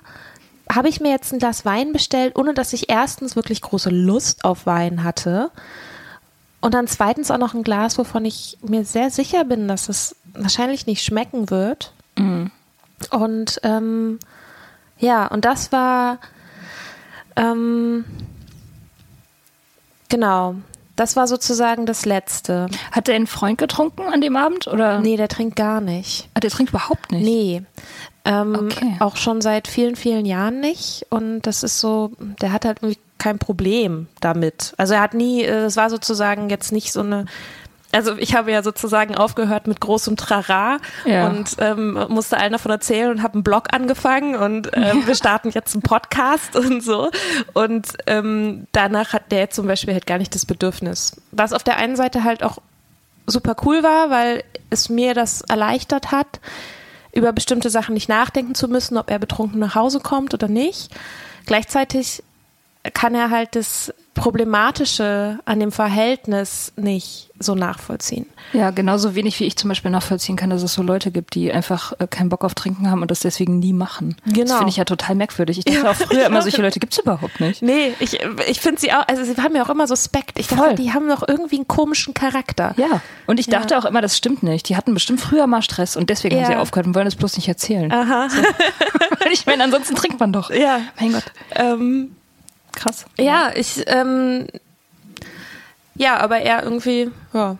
[0.69, 4.43] habe ich mir jetzt ein Glas Wein bestellt, ohne dass ich erstens wirklich große Lust
[4.43, 5.49] auf Wein hatte
[6.61, 10.15] und dann zweitens auch noch ein Glas, wovon ich mir sehr sicher bin, dass es
[10.33, 11.93] wahrscheinlich nicht schmecken wird.
[13.11, 14.19] Und ähm,
[14.99, 16.19] ja, und das war
[17.35, 18.05] ähm,
[20.09, 20.55] genau,
[20.95, 22.67] das war sozusagen das Letzte.
[22.91, 24.67] Hat er einen Freund getrunken an dem Abend?
[24.67, 24.99] Oder?
[24.99, 26.29] Nee, der trinkt gar nicht.
[26.35, 27.23] Ah, der trinkt überhaupt nicht.
[27.23, 27.63] Nee.
[28.25, 28.95] Ähm, Okay.
[28.99, 31.05] Auch schon seit vielen, vielen Jahren nicht.
[31.09, 34.73] Und das ist so, der hat halt irgendwie kein Problem damit.
[34.77, 37.25] Also er hat nie, äh, es war sozusagen jetzt nicht so eine.
[37.93, 41.27] Also ich habe ja sozusagen aufgehört mit großem Trara Ja.
[41.27, 45.51] und ähm, musste allen davon erzählen und habe einen Blog angefangen und ähm, wir starten
[45.51, 47.11] jetzt einen Podcast und so.
[47.53, 51.21] Und ähm, danach hat der jetzt zum Beispiel halt gar nicht das Bedürfnis.
[51.31, 52.57] Was auf der einen Seite halt auch
[53.27, 56.39] super cool war, weil es mir das erleichtert hat,
[57.13, 60.89] über bestimmte Sachen nicht nachdenken zu müssen, ob er betrunken nach Hause kommt oder nicht.
[61.45, 62.23] Gleichzeitig
[62.93, 68.25] kann er halt das Problematische an dem Verhältnis nicht so nachvollziehen.
[68.53, 71.51] Ja, genauso wenig wie ich zum Beispiel nachvollziehen kann, dass es so Leute gibt, die
[71.51, 74.15] einfach äh, keinen Bock auf Trinken haben und das deswegen nie machen.
[74.25, 74.55] Das Genau.
[74.57, 75.57] finde ich ja total merkwürdig.
[75.57, 77.61] Ich dachte Ja, auch früher immer, solche Leute gibt es überhaupt nicht.
[77.61, 80.37] Nee, ich, ich finde sie auch, also sie haben mir auch immer Suspekt.
[80.39, 80.57] Ich Voll.
[80.57, 82.75] dachte, die haben doch irgendwie einen komischen Charakter.
[82.77, 83.59] Ja, und ich Ja.
[83.59, 84.69] dachte auch immer, das stimmt nicht.
[84.69, 86.47] Die hatten bestimmt früher mal Stress und deswegen haben Ja.
[86.49, 87.91] sie aufgehört und wollen es bloß nicht erzählen.
[87.91, 88.27] Aha.
[89.23, 90.49] Weil ich meine, ansonsten trinkt man doch.
[90.51, 90.79] Ja.
[90.99, 92.15] Mein Gott, Ähm,
[92.75, 93.05] krass.
[93.17, 94.47] ja, ich, ähm,
[95.95, 97.57] ja, aber er irgendwie, ja.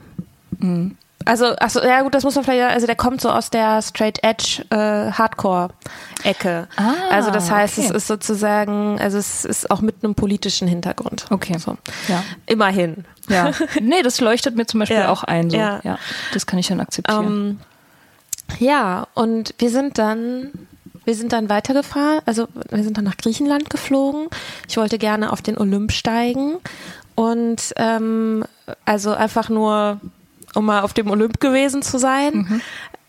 [0.60, 0.98] Mhm.
[1.26, 4.22] Also, achso, ja gut, das muss man vielleicht, also der kommt so aus der Straight
[4.24, 6.68] Edge äh, Hardcore-Ecke.
[6.76, 7.88] Ah, also das heißt, okay.
[7.88, 11.26] es ist sozusagen, also es ist auch mit einem politischen Hintergrund.
[11.30, 11.58] Okay.
[11.58, 11.78] So.
[12.10, 12.24] Ja.
[12.46, 13.06] Immerhin.
[13.30, 13.52] Ja.
[13.82, 15.10] Nee, das leuchtet mir zum Beispiel Ja.
[15.10, 15.50] auch ein.
[15.50, 15.56] So.
[15.56, 15.80] Ja.
[15.84, 15.98] Ja.
[16.34, 17.26] Das kann ich dann akzeptieren.
[17.26, 17.60] Ähm,
[18.60, 20.52] ja, und wir sind dann,
[21.06, 24.28] wir sind dann weitergefahren, also wir sind dann nach Griechenland geflogen.
[24.68, 26.58] Ich wollte gerne auf den Olymp steigen
[27.16, 28.44] und ähm,
[28.86, 30.00] also einfach nur,
[30.56, 32.62] um mal auf dem Olymp gewesen zu sein.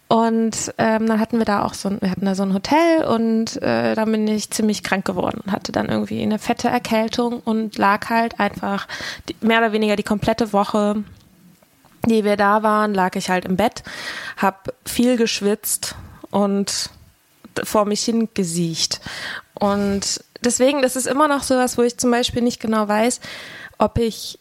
[0.06, 3.04] Und ähm, dann hatten wir da auch so ein, wir hatten da so ein Hotel
[3.04, 7.40] und äh, dann bin ich ziemlich krank geworden und hatte dann irgendwie eine fette Erkältung
[7.40, 8.86] und lag halt einfach
[9.28, 11.02] die, mehr oder weniger die komplette Woche
[12.06, 13.82] die wir da waren, lag ich halt im Bett,
[14.36, 15.96] hab viel geschwitzt
[16.30, 16.90] und
[17.62, 19.00] vor mich hingesiecht.
[19.54, 23.20] Und deswegen, das ist immer noch sowas, wo ich zum Beispiel nicht genau weiß,
[23.78, 24.38] ob ich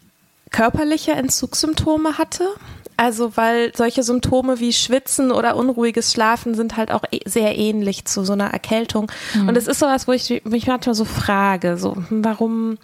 [0.52, 2.47] körperliche Entzugssymptome hatte.
[2.95, 8.06] Also, weil solche Symptome wie Schwitzen oder unruhiges Schlafen sind halt auch e- sehr ähnlich
[8.06, 9.12] zu so einer Erkältung.
[9.34, 9.49] Mhm.
[9.49, 12.78] Und es ist sowas, wo ich mich manchmal so frage, so, hm, warum,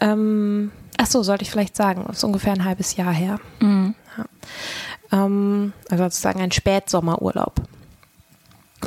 [0.00, 3.38] ähm, ach so, sollte ich vielleicht sagen, ist ungefähr ein halbes Jahr her.
[3.60, 3.94] Mhm.
[4.16, 4.24] Ja.
[5.24, 7.60] Ähm, also sozusagen ein Spätsommerurlaub.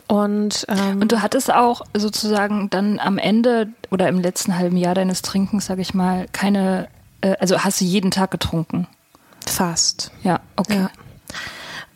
[0.08, 4.96] Und, ähm, und du hattest auch sozusagen dann am Ende oder im letzten halben Jahr
[4.96, 6.88] deines Trinkens, sag ich mal, keine,
[7.22, 8.88] äh, also hast du jeden Tag getrunken?
[9.46, 10.12] Fast.
[10.24, 10.88] Ja, okay.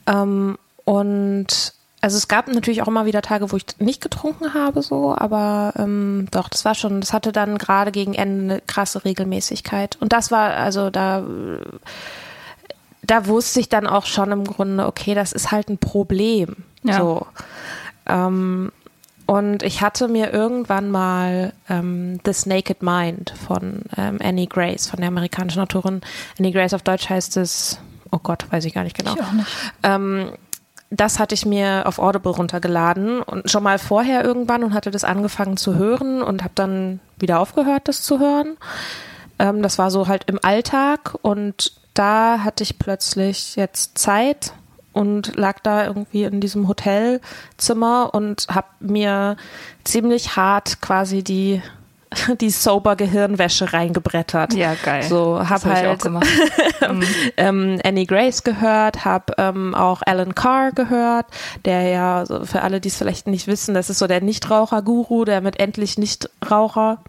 [0.08, 0.24] Ja.
[0.24, 4.82] Ähm, und also es gab natürlich auch immer wieder Tage, wo ich nicht getrunken habe,
[4.82, 9.04] so, aber ähm, doch, das war schon, das hatte dann gerade gegen Ende eine krasse
[9.04, 9.98] Regelmäßigkeit.
[10.00, 11.24] Und das war, also da,
[13.02, 16.56] da wusste ich dann auch schon im Grunde, okay, das ist halt ein Problem.
[16.84, 17.00] Ja.
[17.00, 17.28] So.
[18.08, 18.72] Ähm,
[19.26, 25.00] und ich hatte mir irgendwann mal ähm, This Naked Mind von ähm, Annie Grace, von
[25.00, 26.02] der amerikanischen Autorin
[26.39, 27.78] Annie Grace, auf Deutsch heißt es,
[28.12, 29.15] oh Gott, weiß ich gar nicht genau.
[29.15, 29.48] Ich auch nicht.
[29.84, 30.32] Ähm,
[30.89, 35.04] das hatte ich mir auf Audible runtergeladen und schon mal vorher irgendwann und hatte das
[35.04, 38.56] angefangen zu hören und habe dann wieder aufgehört, das zu hören.
[39.39, 44.54] Ähm, das war so halt im Alltag und da hatte ich plötzlich jetzt Zeit
[44.98, 49.38] und lag da irgendwie in diesem Hotelzimmer und habe mir
[49.84, 51.62] ziemlich hart quasi die
[52.42, 54.54] die sober Gehirnwäsche reingebrettert.
[54.54, 55.04] Ja, geil.
[55.04, 57.04] So habe halt hab mhm.
[57.38, 61.26] ähm, Annie Grace gehört, habe ähm, auch Alan Carr gehört,
[61.66, 65.42] der ja für alle, die es vielleicht nicht wissen, das ist so der Nichtraucher-Guru, der
[65.42, 67.00] mit endlich Nichtraucher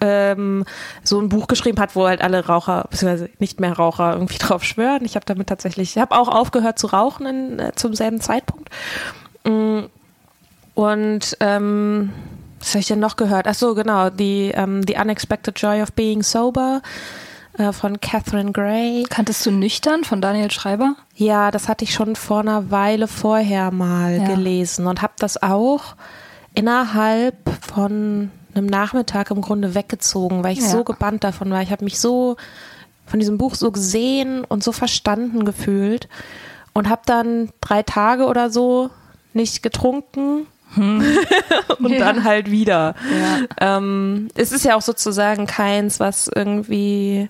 [0.00, 0.64] ähm,
[1.02, 4.64] so ein Buch geschrieben hat, wo halt alle Raucher, beziehungsweise nicht mehr Raucher irgendwie drauf
[4.64, 5.04] schwören.
[5.04, 8.70] Ich habe damit tatsächlich, ich habe auch aufgehört zu rauchen in, äh, zum selben Zeitpunkt.
[9.44, 9.80] Mm,
[10.74, 12.12] und ähm,
[12.58, 13.46] was habe ich denn noch gehört?
[13.48, 16.82] Ach so, genau, die ähm, The Unexpected Joy of Being Sober
[17.58, 19.04] äh, von Catherine Gray.
[19.08, 20.94] Kanntest du Nüchtern von Daniel Schreiber?
[21.14, 24.26] Ja, das hatte ich schon vor einer Weile vorher mal ja.
[24.26, 25.96] gelesen und habe das auch
[26.54, 30.68] innerhalb von einem Nachmittag im Grunde weggezogen, weil ich ja.
[30.68, 31.62] so gebannt davon war.
[31.62, 32.36] Ich habe mich so
[33.06, 36.08] von diesem Buch so gesehen und so verstanden gefühlt
[36.72, 38.90] und habe dann drei Tage oder so
[39.32, 40.46] nicht getrunken.
[40.74, 41.02] Hm.
[41.78, 41.98] und ja.
[41.98, 42.94] dann halt wieder.
[43.58, 43.76] Ja.
[43.78, 47.28] Ähm, es ist ja auch sozusagen keins, was irgendwie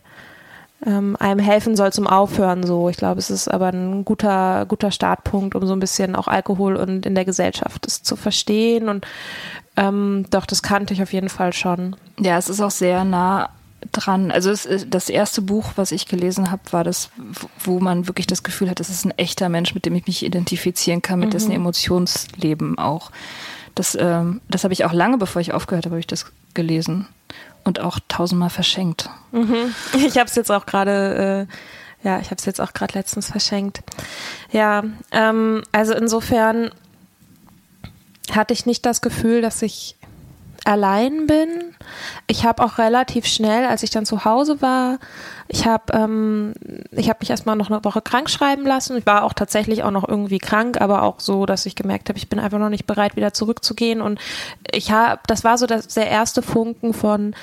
[0.84, 2.88] ähm, einem helfen soll zum Aufhören so.
[2.88, 6.76] Ich glaube, es ist aber ein guter, guter Startpunkt, um so ein bisschen auch Alkohol
[6.76, 9.06] und in der Gesellschaft das zu verstehen und
[9.76, 11.96] ähm, doch, das kannte ich auf jeden Fall schon.
[12.18, 13.50] Ja, es ist auch sehr nah
[13.92, 14.30] dran.
[14.30, 17.10] Also es, das erste Buch, was ich gelesen habe, war das,
[17.62, 20.24] wo man wirklich das Gefühl hat, das ist ein echter Mensch, mit dem ich mich
[20.24, 21.32] identifizieren kann, mit mhm.
[21.32, 23.10] dessen Emotionsleben auch.
[23.74, 27.06] Das, ähm, das habe ich auch lange, bevor ich aufgehört habe, habe ich das gelesen
[27.70, 29.08] und auch tausendmal verschenkt.
[29.30, 29.74] Mhm.
[29.94, 31.46] Ich habe es jetzt auch gerade,
[32.02, 33.80] äh, ja, ich habe es jetzt auch gerade letztens verschenkt.
[34.50, 36.72] Ja, ähm, also insofern
[38.32, 39.96] hatte ich nicht das Gefühl, dass ich
[40.64, 41.76] allein bin.
[42.26, 44.98] Ich habe auch relativ schnell, als ich dann zu Hause war,
[45.52, 46.54] ich habe ähm,
[46.96, 48.96] habe mich erstmal noch eine Woche krank schreiben lassen.
[48.96, 52.18] Ich war auch tatsächlich auch noch irgendwie krank, aber auch so, dass ich gemerkt habe,
[52.18, 54.00] ich bin einfach noch nicht bereit, wieder zurückzugehen.
[54.00, 54.20] Und
[54.70, 57.34] ich habe, das war so das, der erste Funken von,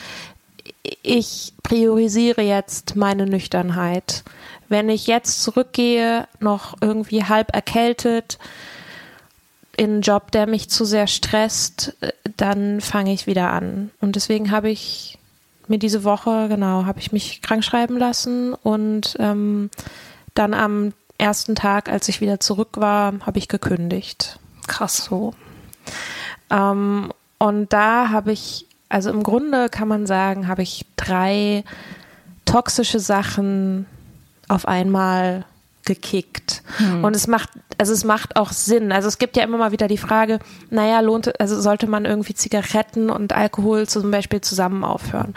[1.04, 4.24] ich priorisiere jetzt meine Nüchternheit.
[4.70, 8.40] Wenn ich jetzt zurückgehe, noch irgendwie halb erkältet,
[9.76, 13.92] in einen Job, der mich zu sehr stresst, äh, dann fange ich wieder an.
[14.00, 15.17] Und deswegen habe ich
[15.70, 19.70] mir diese Woche, genau, habe ich mich krank schreiben lassen und ähm,
[20.34, 24.40] dann am ersten Tag, als ich wieder zurück war, habe ich gekündigt.
[24.68, 25.34] Krass so.
[26.50, 31.64] Ähm, und da habe ich, also im Grunde kann man sagen, habe ich drei
[32.46, 33.86] toxische Sachen
[34.48, 35.46] auf einmal
[35.88, 36.62] gekickt.
[36.78, 37.04] Hm.
[37.04, 38.92] Und es macht, also es macht auch Sinn.
[38.92, 40.38] Also es gibt ja immer mal wieder die Frage,
[40.70, 45.34] naja, lohnt, also sollte man irgendwie Zigaretten und Alkohol zum Beispiel zusammen aufhören?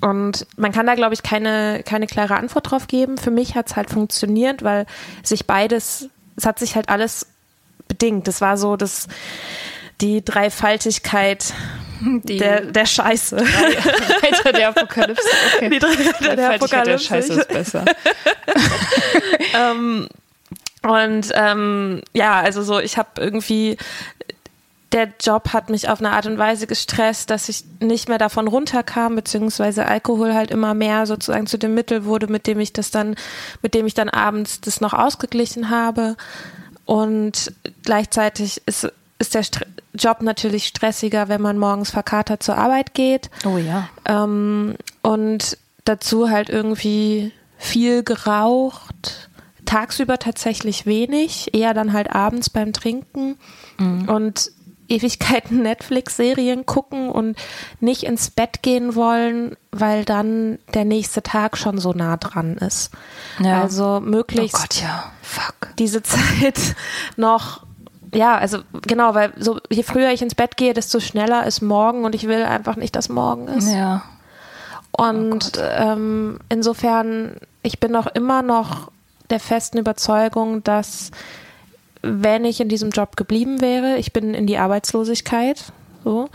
[0.00, 3.18] Und man kann da, glaube ich, keine, keine klare Antwort drauf geben.
[3.18, 4.86] Für mich hat es halt funktioniert, weil
[5.22, 7.26] sich beides, es hat sich halt alles
[7.88, 8.28] bedingt.
[8.28, 9.08] Das war so, dass
[10.00, 11.52] die Dreifaltigkeit
[12.00, 13.36] die der, der Scheiße.
[14.22, 15.28] Reiter der Apokalypse.
[15.56, 15.70] Okay.
[15.70, 16.90] Die Reiter der Apokalypse.
[16.90, 17.84] Der Scheiße ist besser.
[19.54, 20.08] ähm,
[20.82, 23.76] und ähm, ja, also so, ich habe irgendwie
[24.92, 28.48] der Job hat mich auf eine Art und Weise gestresst, dass ich nicht mehr davon
[28.48, 32.90] runterkam, beziehungsweise Alkohol halt immer mehr sozusagen zu dem Mittel wurde, mit dem ich das
[32.90, 33.14] dann,
[33.62, 36.16] mit dem ich dann abends das noch ausgeglichen habe.
[36.86, 37.52] Und
[37.84, 43.30] gleichzeitig ist ist der St Job natürlich stressiger, wenn man morgens verkatert zur Arbeit geht.
[43.44, 43.88] Oh ja.
[44.06, 49.28] Ähm, und dazu halt irgendwie viel geraucht,
[49.66, 53.36] tagsüber tatsächlich wenig, eher dann halt abends beim Trinken
[53.78, 54.08] mhm.
[54.08, 54.52] und
[54.88, 57.36] Ewigkeiten Netflix-Serien gucken und
[57.80, 62.90] nicht ins Bett gehen wollen, weil dann der nächste Tag schon so nah dran ist.
[63.38, 63.60] Ja.
[63.60, 65.12] Also möglichst oh Gott, ja.
[65.22, 65.76] Fuck.
[65.78, 66.74] diese Zeit
[67.16, 67.64] noch
[68.14, 72.04] ja, also genau, weil so je früher ich ins Bett gehe, desto schneller ist morgen
[72.04, 73.72] und ich will einfach nicht, dass morgen ist.
[73.72, 74.02] Ja.
[74.92, 78.90] Und oh ähm, insofern, ich bin auch immer noch
[79.30, 81.10] der festen Überzeugung, dass
[82.02, 86.28] wenn ich in diesem Job geblieben wäre, ich bin in die Arbeitslosigkeit, so,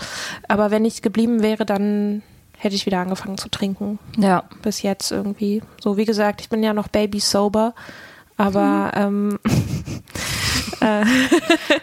[0.47, 2.21] aber wenn ich geblieben wäre, dann
[2.57, 3.99] hätte ich wieder angefangen zu trinken.
[4.17, 4.43] Ja.
[4.61, 5.61] Bis jetzt irgendwie.
[5.81, 7.73] So, wie gesagt, ich bin ja noch baby sober,
[8.37, 9.39] aber mhm.
[9.45, 10.03] ähm,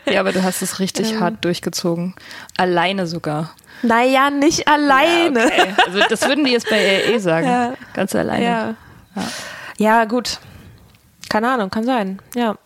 [0.06, 2.14] ja, aber du hast es richtig ähm, hart durchgezogen.
[2.56, 3.54] Alleine sogar.
[3.82, 5.40] Naja, nicht alleine.
[5.40, 5.74] Ja, okay.
[5.86, 7.46] Also das würden die jetzt bei EE sagen.
[7.46, 7.74] Ja.
[7.94, 8.44] Ganz alleine.
[8.44, 8.74] Ja.
[9.16, 9.22] ja.
[9.78, 10.38] ja, gut.
[11.28, 12.20] Keine Ahnung, kann sein.
[12.34, 12.56] Ja.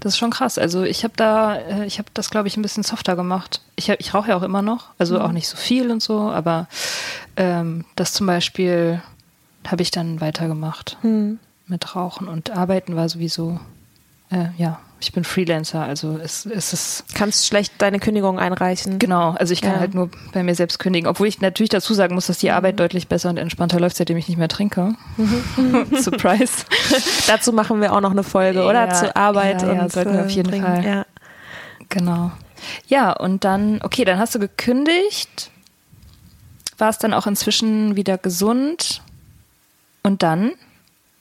[0.00, 0.58] Das ist schon krass.
[0.58, 3.60] Also ich habe da, äh, ich habe das, glaube ich, ein bisschen softer gemacht.
[3.74, 5.22] Ich, ich rauche ja auch immer noch, also mhm.
[5.22, 6.68] auch nicht so viel und so, aber
[7.36, 9.02] ähm, das zum Beispiel
[9.66, 11.38] habe ich dann weitergemacht mhm.
[11.66, 13.58] mit Rauchen und Arbeiten war sowieso,
[14.30, 17.04] äh, ja, ich bin Freelancer, also es, es ist.
[17.14, 18.98] Kannst schlecht deine Kündigung einreichen.
[18.98, 19.80] Genau, also ich kann ja.
[19.80, 22.74] halt nur bei mir selbst kündigen, obwohl ich natürlich dazu sagen muss, dass die Arbeit
[22.74, 22.78] mhm.
[22.78, 24.94] deutlich besser und entspannter läuft, seitdem ich nicht mehr trinke.
[25.16, 25.86] Mhm.
[26.00, 26.64] Surprise.
[27.26, 28.88] dazu machen wir auch noch eine Folge, oder?
[28.88, 30.66] Ja, Zur Arbeit ja, und ja, sollten wir auf jeden trinken.
[30.66, 30.84] Fall.
[30.84, 31.06] Ja.
[31.90, 32.32] Genau.
[32.86, 35.50] Ja, und dann, okay, dann hast du gekündigt,
[36.78, 39.02] warst dann auch inzwischen wieder gesund
[40.02, 40.52] und dann?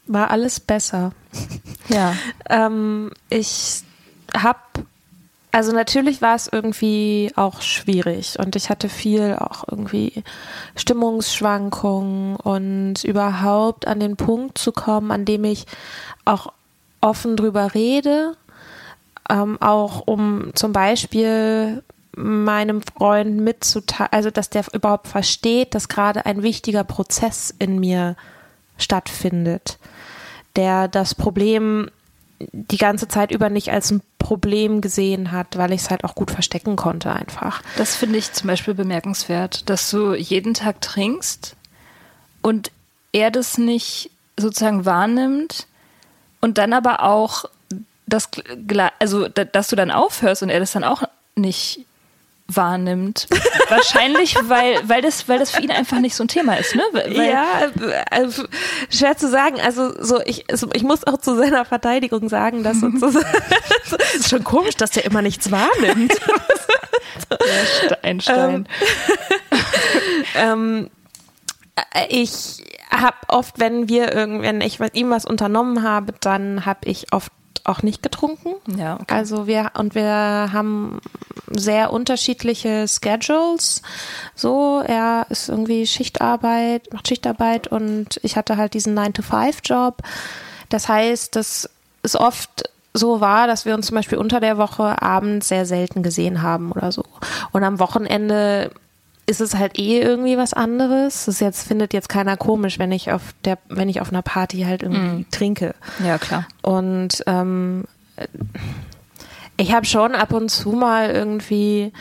[0.08, 1.12] War alles besser.
[1.90, 2.16] Ja.
[2.50, 3.84] ähm, ich
[4.36, 4.60] habe,
[5.52, 10.24] also natürlich war es irgendwie auch schwierig und ich hatte viel auch irgendwie
[10.76, 15.66] Stimmungsschwankungen und überhaupt an den Punkt zu kommen, an dem ich
[16.26, 16.52] auch
[17.02, 18.36] offen drüber rede,
[19.30, 21.84] ähm, auch um zum Beispiel
[22.16, 28.16] meinem Freund mitzuteilen, also dass der überhaupt versteht, dass gerade ein wichtiger Prozess in mir
[28.78, 29.78] stattfindet
[30.56, 31.90] der das Problem
[32.52, 36.16] die ganze Zeit über nicht als ein Problem gesehen hat, weil ich es halt auch
[36.16, 37.62] gut verstecken konnte einfach.
[37.78, 41.56] Das finde ich zum Beispiel bemerkenswert, dass du jeden Tag trinkst
[42.42, 42.72] und
[43.12, 45.68] er das nicht sozusagen wahrnimmt
[46.42, 47.46] und dann aber auch
[48.08, 48.30] das,
[49.00, 51.04] also dass du dann aufhörst und er das dann auch
[51.36, 51.86] nicht
[52.48, 53.28] wahrnimmt.
[53.70, 56.84] Wahrscheinlich, weil, weil, das, weil das für ihn einfach nicht so ein Thema ist, ne?
[56.92, 57.46] Weil ja,
[58.12, 58.44] also,
[58.90, 59.60] schwer zu sagen.
[59.62, 63.26] Also so, ich, ich muss auch zu seiner Verteidigung sagen, dass sozusagen
[63.86, 66.14] es ist schon komisch, dass der immer nichts wahrnimmt.
[68.04, 68.68] ein Stein.
[70.36, 70.90] Ähm, ähm,
[72.10, 77.12] ich habe oft, wenn wir irgendwann ich mit ihm was unternommen habe, dann habe ich
[77.12, 77.32] oft
[77.64, 78.56] auch nicht getrunken.
[78.78, 78.96] Ja.
[78.96, 79.14] Okay.
[79.14, 81.00] Also wir und wir haben
[81.50, 83.82] sehr unterschiedliche Schedules.
[84.36, 90.02] So, er ist irgendwie Schichtarbeit, macht Schichtarbeit und ich hatte halt diesen 9-to-5-Job.
[90.70, 91.70] Das heißt, dass
[92.04, 96.02] es oft so war, dass wir uns zum Beispiel unter der Woche abends sehr selten
[96.02, 97.04] gesehen haben oder so.
[97.52, 98.72] Und am Wochenende
[99.28, 101.26] ist es halt eh irgendwie was anderes.
[101.26, 104.62] Das jetzt findet jetzt keiner komisch, wenn ich auf der, wenn ich auf einer Party
[104.62, 105.26] halt irgendwie mm.
[105.32, 105.76] trinke.
[106.04, 106.48] Ja, klar.
[106.62, 107.86] Und ähm,
[109.58, 111.92] ich habe schon ab und zu mal irgendwie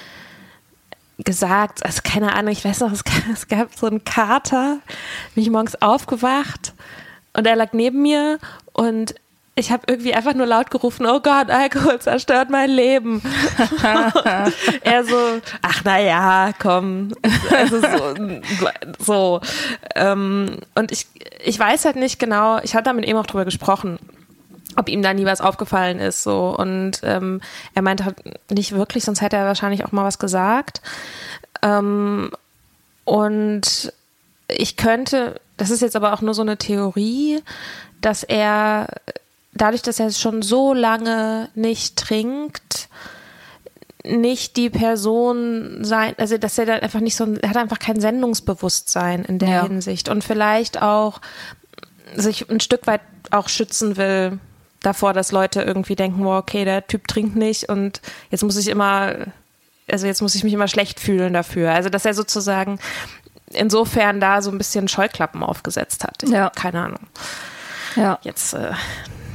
[1.19, 4.79] gesagt, also keine Ahnung, ich weiß noch, es gab, es gab so einen Kater,
[5.35, 6.75] bin ich morgens aufgewacht
[7.33, 8.39] und er lag neben mir
[8.73, 9.15] und
[9.57, 13.23] ich habe irgendwie einfach nur laut gerufen, oh Gott, Alkohol zerstört mein Leben.
[14.83, 17.13] er so, ach na ja, komm.
[17.53, 18.15] Also so,
[18.99, 19.41] so.
[19.95, 21.07] Ähm, und ich,
[21.45, 23.99] ich weiß halt nicht genau, ich hatte da mit ihm auch drüber gesprochen,
[24.75, 26.25] ob ihm da nie was aufgefallen ist.
[26.25, 26.57] So.
[26.57, 27.41] Und ähm,
[27.75, 28.17] er meinte halt
[28.51, 30.83] nicht wirklich, sonst hätte er wahrscheinlich auch mal was gesagt.
[31.63, 32.33] Ähm,
[33.05, 33.93] und
[34.49, 37.41] ich könnte, das ist jetzt aber auch nur so eine Theorie,
[38.01, 38.89] dass er
[39.55, 42.89] dadurch, dass er schon so lange nicht trinkt,
[44.05, 48.01] nicht die Person sein, also dass er dann einfach nicht so, er hat einfach kein
[48.01, 49.63] Sendungsbewusstsein in der ja.
[49.63, 51.21] Hinsicht und vielleicht auch
[52.15, 53.01] sich ein Stück weit
[53.31, 54.39] auch schützen will
[54.83, 58.69] davor, dass Leute irgendwie denken, wow, okay, der Typ trinkt nicht und jetzt muss ich
[58.69, 59.15] immer,
[59.91, 61.73] also jetzt muss ich mich immer schlecht fühlen dafür.
[61.73, 62.79] Also dass er sozusagen
[63.53, 66.23] insofern da so ein bisschen Scheuklappen aufgesetzt hat.
[66.23, 66.51] Ich ja.
[66.51, 67.01] keine Ahnung.
[67.97, 68.19] Ja.
[68.23, 68.73] Jetzt äh,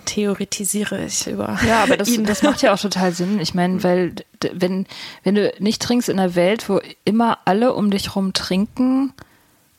[0.10, 1.60] theoretisiere ich über.
[1.68, 3.40] Ja, aber das, das macht ja auch total Sinn.
[3.40, 4.16] Ich meine, weil
[4.54, 4.88] wenn,
[5.24, 9.14] wenn du nicht trinkst in einer Welt, wo immer alle um dich rum trinken,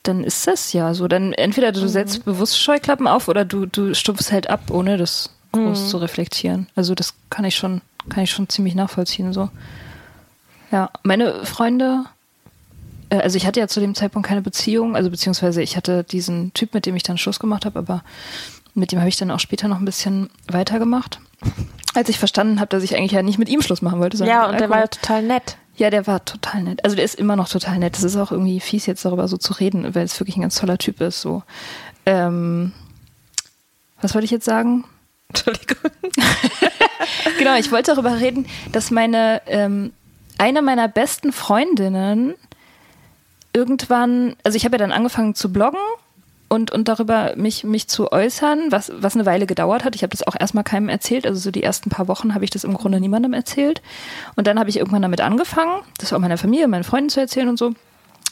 [0.05, 1.09] dann ist das ja so.
[1.09, 1.89] Dann entweder du mhm.
[1.89, 5.87] setzt bewusst Scheuklappen auf oder du, du stumpfst halt ab, ohne das groß mhm.
[5.87, 6.68] zu reflektieren.
[6.76, 9.33] Also das kann ich schon, kann ich schon ziemlich nachvollziehen.
[9.33, 9.51] So.
[10.70, 12.05] Ja, meine Freunde,
[13.11, 16.55] äh, also ich hatte ja zu dem Zeitpunkt keine Beziehung, also beziehungsweise ich hatte diesen
[16.55, 18.05] Typ, mit dem ich dann Schluss gemacht habe, aber
[18.75, 21.21] mit dem habe ich dann auch später noch ein bisschen weitergemacht.
[21.95, 24.25] Als ich verstanden habe, dass ich eigentlich ja nicht mit ihm Schluss machen wollte.
[24.25, 25.57] Ja, und der war ja total nett.
[25.77, 26.85] Ja, der war total nett.
[26.85, 27.97] Also der ist immer noch total nett.
[27.97, 30.57] Das ist auch irgendwie fies, jetzt darüber so zu reden, weil es wirklich ein ganz
[30.57, 31.21] toller Typ ist.
[31.21, 31.43] So.
[32.07, 32.73] Ähm,
[34.01, 34.85] was wollte ich jetzt sagen?
[35.29, 35.91] Entschuldigung.
[37.39, 39.93] genau, ich wollte darüber reden, dass meine ähm,
[40.39, 42.35] eine meiner besten Freundinnen
[43.53, 45.81] irgendwann, also ich habe ja dann angefangen zu bloggen
[46.51, 49.94] und, und darüber mich, mich zu äußern, was, was eine Weile gedauert hat.
[49.94, 51.24] Ich habe das auch erstmal keinem erzählt.
[51.24, 53.80] Also so die ersten paar Wochen habe ich das im Grunde niemandem erzählt.
[54.34, 57.48] Und dann habe ich irgendwann damit angefangen, das auch meiner Familie, meinen Freunden zu erzählen
[57.48, 57.72] und so.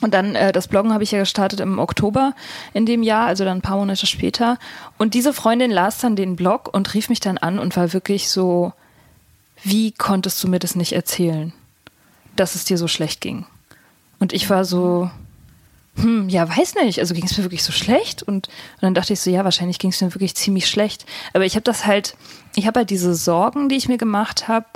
[0.01, 2.35] Und dann äh, das Bloggen habe ich ja gestartet im Oktober
[2.75, 4.59] in dem Jahr, also dann ein paar Monate später.
[4.99, 8.31] Und diese Freundin las dann den Blog und rief mich dann an und war wirklich
[8.31, 8.73] so,
[9.63, 11.53] wie konntest du mir das nicht erzählen,
[12.35, 13.47] dass es dir so schlecht ging?
[14.19, 15.09] Und ich war so,
[16.01, 18.23] hm, ja, weiß nicht, also ging es mir wirklich so schlecht?
[18.23, 21.05] Und, und dann dachte ich so, ja, wahrscheinlich ging es mir wirklich ziemlich schlecht.
[21.33, 22.17] Aber ich habe das halt,
[22.55, 24.67] ich habe halt diese Sorgen, die ich mir gemacht habe,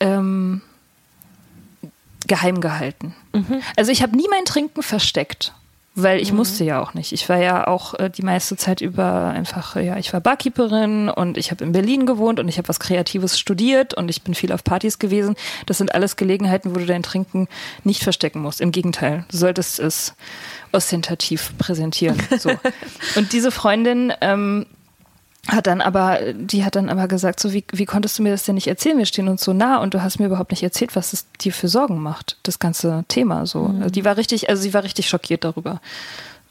[0.00, 0.62] ähm,
[2.26, 3.14] geheim gehalten.
[3.32, 3.62] Mhm.
[3.76, 5.54] Also ich habe nie mein Trinken versteckt,
[5.94, 6.38] weil ich mhm.
[6.38, 7.12] musste ja auch nicht.
[7.12, 11.36] Ich war ja auch äh, die meiste Zeit über einfach, ja, ich war Barkeeperin und
[11.36, 14.52] ich habe in Berlin gewohnt und ich habe was Kreatives studiert und ich bin viel
[14.52, 15.34] auf Partys gewesen.
[15.66, 17.46] Das sind alles Gelegenheiten, wo du dein Trinken
[17.84, 18.60] nicht verstecken musst.
[18.60, 20.14] Im Gegenteil, du solltest es
[20.72, 22.20] ostentativ präsentieren.
[22.38, 22.50] So.
[23.16, 24.66] und diese Freundin, ähm,
[25.48, 28.44] hat dann aber, die hat dann aber gesagt, so wie, wie konntest du mir das
[28.44, 28.98] denn nicht erzählen?
[28.98, 31.52] Wir stehen uns so nah und du hast mir überhaupt nicht erzählt, was es dir
[31.52, 33.64] für Sorgen macht, das ganze Thema so.
[33.64, 33.82] Mhm.
[33.82, 35.80] Also die war richtig, also sie war richtig schockiert darüber.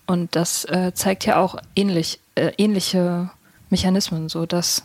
[0.08, 3.30] Und das äh, zeigt ja auch ähnlich, äh, ähnliche
[3.70, 4.84] Mechanismen, so dass,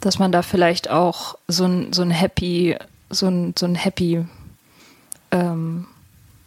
[0.00, 2.76] dass man da vielleicht auch so ein, so ein Happy,
[3.08, 4.24] so ein, so ein Happy
[5.30, 5.86] ähm,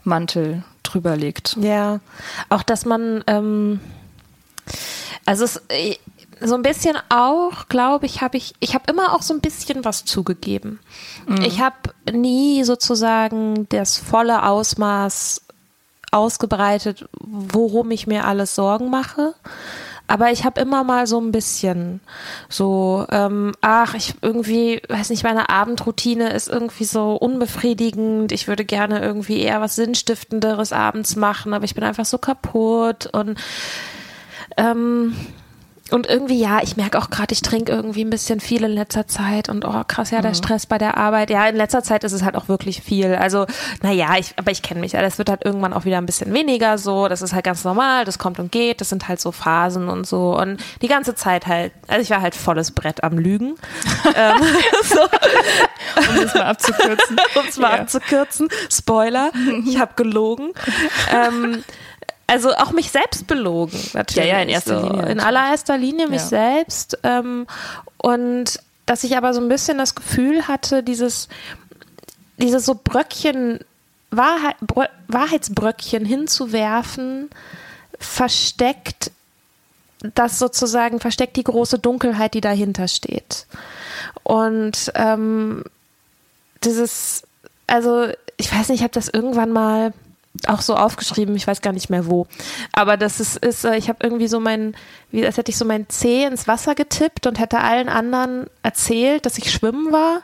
[0.03, 1.55] Mantel drüber legt.
[1.61, 2.01] Ja,
[2.49, 3.79] auch dass man ähm
[5.25, 5.95] also es, äh,
[6.41, 9.85] so ein bisschen auch, glaube ich, habe ich, ich habe immer auch so ein bisschen
[9.85, 10.79] was zugegeben.
[11.27, 11.41] Mhm.
[11.41, 11.75] Ich habe
[12.11, 15.41] nie sozusagen das volle Ausmaß
[16.11, 19.35] ausgebreitet, worum ich mir alles Sorgen mache.
[20.07, 21.99] Aber ich habe immer mal so ein bisschen
[22.49, 28.31] so, ähm, ach, ich irgendwie, weiß nicht, meine Abendroutine ist irgendwie so unbefriedigend.
[28.31, 33.05] Ich würde gerne irgendwie eher was Sinnstiftenderes abends machen, aber ich bin einfach so kaputt
[33.13, 33.37] und
[34.57, 35.15] ähm,
[35.91, 39.07] und irgendwie, ja, ich merke auch gerade, ich trinke irgendwie ein bisschen viel in letzter
[39.07, 40.35] Zeit und oh krass, ja, der mhm.
[40.35, 41.29] Stress bei der Arbeit.
[41.29, 43.15] Ja, in letzter Zeit ist es halt auch wirklich viel.
[43.15, 43.45] Also,
[43.81, 45.01] naja, ich, aber ich kenne mich ja.
[45.01, 47.07] Das wird halt irgendwann auch wieder ein bisschen weniger so.
[47.07, 50.05] Das ist halt ganz normal, das kommt und geht, das sind halt so Phasen und
[50.05, 50.37] so.
[50.37, 53.55] Und die ganze Zeit halt, also ich war halt volles Brett am Lügen.
[54.15, 54.41] ähm,
[54.83, 55.01] so.
[55.01, 57.17] Um es mal abzukürzen.
[57.35, 57.81] um es mal ja.
[57.81, 58.49] abzukürzen.
[58.71, 59.31] Spoiler,
[59.65, 60.51] ich habe gelogen.
[61.11, 61.63] ähm,
[62.29, 64.29] also auch mich selbst belogen, natürlich.
[64.29, 64.87] Ja, ja, in erster so.
[64.87, 65.05] Linie.
[65.07, 66.27] In allererster Linie mich ja.
[66.27, 66.97] selbst.
[67.03, 67.47] Ähm,
[67.97, 71.27] und dass ich aber so ein bisschen das Gefühl hatte, dieses,
[72.37, 73.59] dieses so Bröckchen,
[74.11, 74.55] Wahrheit,
[75.07, 77.29] Wahrheitsbröckchen hinzuwerfen,
[77.99, 79.11] versteckt
[80.15, 83.45] das sozusagen, versteckt die große Dunkelheit, die dahinter steht.
[84.23, 85.63] Und ähm,
[86.63, 87.23] dieses,
[87.67, 88.07] also
[88.37, 89.93] ich weiß nicht, ich habe das irgendwann mal
[90.49, 92.27] auch so aufgeschrieben, ich weiß gar nicht mehr wo.
[92.73, 94.75] Aber das ist, ist äh, ich habe irgendwie so mein,
[95.11, 99.25] wie als hätte ich so mein Zeh ins Wasser getippt und hätte allen anderen erzählt,
[99.25, 100.21] dass ich schwimmen war.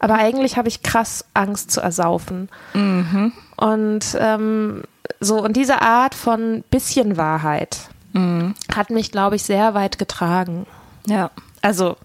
[0.00, 2.48] Aber eigentlich habe ich krass Angst zu ersaufen.
[2.74, 3.32] Mhm.
[3.56, 4.82] Und ähm,
[5.20, 8.54] so, und diese Art von bisschen Wahrheit mhm.
[8.74, 10.66] hat mich, glaube ich, sehr weit getragen.
[11.06, 11.30] Ja.
[11.62, 11.96] Also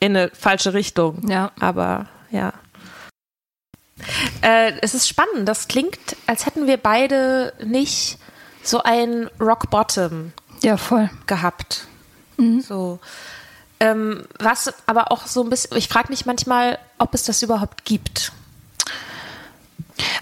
[0.00, 1.28] in eine falsche Richtung.
[1.28, 1.52] Ja.
[1.58, 2.52] Aber ja.
[4.42, 5.46] Äh, es ist spannend.
[5.48, 8.18] Das klingt, als hätten wir beide nicht
[8.62, 10.32] so ein Rock Bottom
[10.62, 11.10] ja, voll.
[11.26, 11.86] gehabt.
[12.36, 12.60] Mhm.
[12.60, 12.98] So.
[13.80, 17.84] Ähm, was aber auch so ein bisschen, ich frage mich manchmal, ob es das überhaupt
[17.84, 18.32] gibt.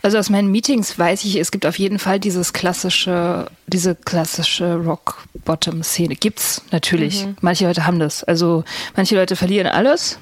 [0.02, 4.76] Also aus meinen Meetings weiß ich, es gibt auf jeden Fall dieses klassische, diese klassische
[4.76, 6.16] Rock-Bottom-Szene.
[6.16, 7.26] Gibt's natürlich.
[7.26, 7.36] Mhm.
[7.40, 8.24] Manche Leute haben das.
[8.24, 8.64] Also
[8.96, 10.18] manche Leute verlieren alles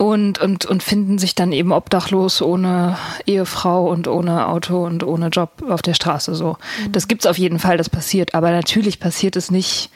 [0.00, 2.96] und, und, und finden sich dann eben obdachlos ohne
[3.26, 6.56] Ehefrau und ohne Auto und ohne Job auf der Straße so.
[6.86, 6.92] Mhm.
[6.92, 9.90] Das gibt's auf jeden Fall, das passiert, aber natürlich passiert es nicht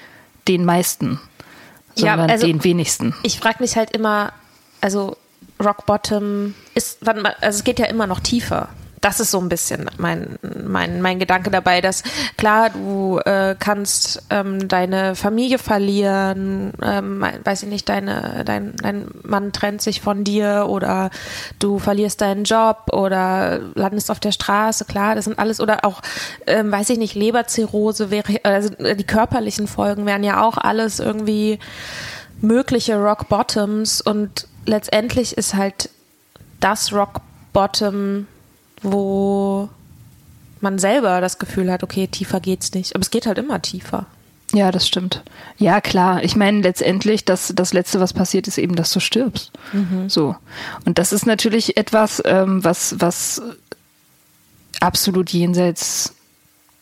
[0.47, 1.21] den meisten.
[1.95, 3.15] sondern also den wenigsten.
[3.23, 4.35] Ich frage mich halt immer,
[4.83, 5.17] also
[5.59, 8.69] Rock Bottom ist, also es geht ja immer noch tiefer
[9.05, 12.03] das ist so ein bisschen mein, mein, mein Gedanke dabei, dass
[12.39, 19.09] klar, du äh, kannst ähm, deine Familie verlieren, ähm, weiß ich nicht, deine, dein, dein
[19.23, 21.11] Mann trennt sich von dir oder
[21.59, 26.01] du verlierst deinen Job oder landest auf der Straße, klar, das sind alles, oder auch,
[26.47, 31.59] ähm, weiß ich nicht, Leberzirrhose wäre, also die körperlichen Folgen wären ja auch alles irgendwie
[32.41, 35.91] mögliche Rock Bottoms und letztendlich ist halt
[36.61, 37.21] das Rock
[37.53, 38.27] Bottom
[38.85, 39.69] wo
[40.61, 42.95] man selber das Gefühl hat, okay, tiefer geht's nicht.
[42.95, 44.07] Aber es geht halt immer tiefer.
[44.53, 45.23] Ja, das stimmt.
[45.59, 46.23] Ja, klar.
[46.23, 49.51] Ich meine, letztendlich, das, das Letzte, was passiert, ist eben, dass du stirbst.
[49.73, 50.09] Mhm.
[50.09, 50.37] So.
[50.85, 53.43] Und das ist natürlich etwas, ähm, was, was
[54.81, 56.15] absolut jenseits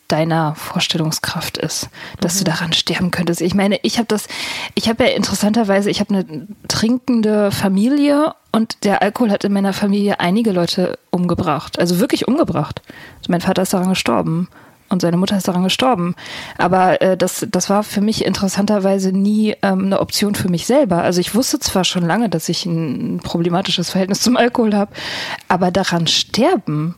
[0.07, 1.89] deiner Vorstellungskraft ist,
[2.19, 2.37] dass mhm.
[2.39, 3.41] du daran sterben könntest.
[3.41, 4.27] Ich meine, ich habe das,
[4.75, 9.73] ich habe ja interessanterweise, ich habe eine trinkende Familie und der Alkohol hat in meiner
[9.73, 12.81] Familie einige Leute umgebracht, also wirklich umgebracht.
[13.19, 14.49] Also mein Vater ist daran gestorben
[14.89, 16.15] und seine Mutter ist daran gestorben.
[16.57, 21.01] Aber äh, das, das war für mich interessanterweise nie ähm, eine Option für mich selber.
[21.01, 24.91] Also ich wusste zwar schon lange, dass ich ein problematisches Verhältnis zum Alkohol habe,
[25.47, 26.95] aber daran sterben,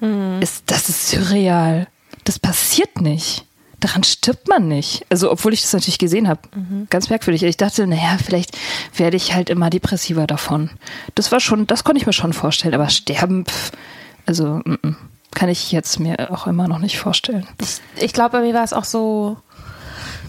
[0.00, 0.38] mhm.
[0.40, 1.88] ist, das ist surreal
[2.24, 3.44] das passiert nicht.
[3.80, 5.04] Daran stirbt man nicht.
[5.10, 6.40] Also, obwohl ich das natürlich gesehen habe.
[6.54, 6.86] Mhm.
[6.88, 7.42] Ganz merkwürdig.
[7.42, 8.56] Ich dachte, naja, vielleicht
[8.96, 10.70] werde ich halt immer depressiver davon.
[11.16, 12.74] Das war schon, das konnte ich mir schon vorstellen.
[12.74, 13.72] Aber sterben, pff,
[14.24, 14.94] also, m -m,
[15.34, 17.46] kann ich jetzt mir auch immer noch nicht vorstellen.
[17.60, 19.38] Ich, ich glaube, bei mir war es auch so,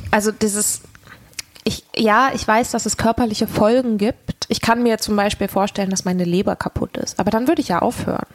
[0.09, 0.81] also dieses,
[1.63, 4.45] ich, ja, ich weiß, dass es körperliche Folgen gibt.
[4.47, 7.19] Ich kann mir zum Beispiel vorstellen, dass meine Leber kaputt ist.
[7.19, 8.25] Aber dann würde ich ja aufhören.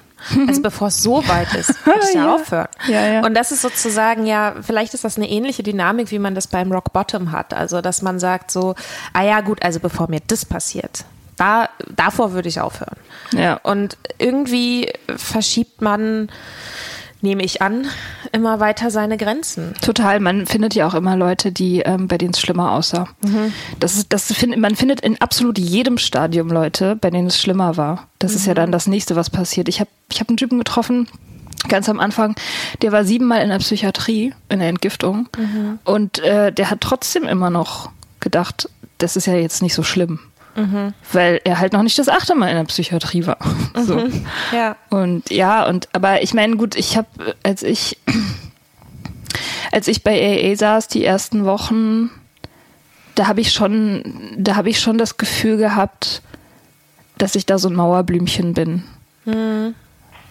[0.46, 2.68] Also bevor es so weit ist, würde ich ja, ja aufhören.
[2.86, 3.26] Ja, ja.
[3.26, 6.72] Und das ist sozusagen ja, vielleicht ist das eine ähnliche Dynamik, wie man das beim
[6.72, 7.54] Rock Bottom hat.
[7.54, 8.74] Also, dass man sagt so,
[9.12, 11.04] ah ja, gut, also bevor mir das passiert,
[11.36, 12.96] da, davor würde ich aufhören.
[13.32, 13.54] Ja.
[13.62, 16.30] Und irgendwie verschiebt man
[17.20, 17.86] nehme ich an,
[18.32, 19.74] immer weiter seine Grenzen.
[19.80, 20.20] Total.
[20.20, 23.08] Man findet ja auch immer Leute, die ähm, bei denen es schlimmer aussah.
[23.22, 23.52] Mhm.
[23.80, 27.76] Das ist, das find, man findet in absolut jedem Stadium Leute, bei denen es schlimmer
[27.76, 28.08] war.
[28.18, 28.36] Das mhm.
[28.36, 28.56] ist ja mhm.
[28.56, 29.68] dann das nächste, was passiert.
[29.68, 31.08] Ich habe ich hab einen Typen getroffen,
[31.68, 32.36] ganz am Anfang,
[32.82, 35.28] der war siebenmal in der Psychiatrie, in der Entgiftung.
[35.36, 35.78] Mhm.
[35.84, 37.90] Und äh, der hat trotzdem immer noch
[38.20, 40.20] gedacht, das ist ja jetzt nicht so schlimm.
[40.58, 40.94] Mhm.
[41.12, 43.38] Weil er halt noch nicht das achte Mal in der Psychiatrie war.
[43.76, 43.82] Mhm.
[43.82, 44.08] So.
[44.52, 44.76] Ja.
[44.90, 47.08] Und ja, und aber ich meine, gut, ich habe,
[47.42, 47.98] als ich
[49.72, 52.10] als ich bei AA saß, die ersten Wochen,
[53.14, 56.22] da habe ich schon, da habe ich schon das Gefühl gehabt,
[57.18, 58.84] dass ich da so ein Mauerblümchen bin.
[59.24, 59.74] Mhm.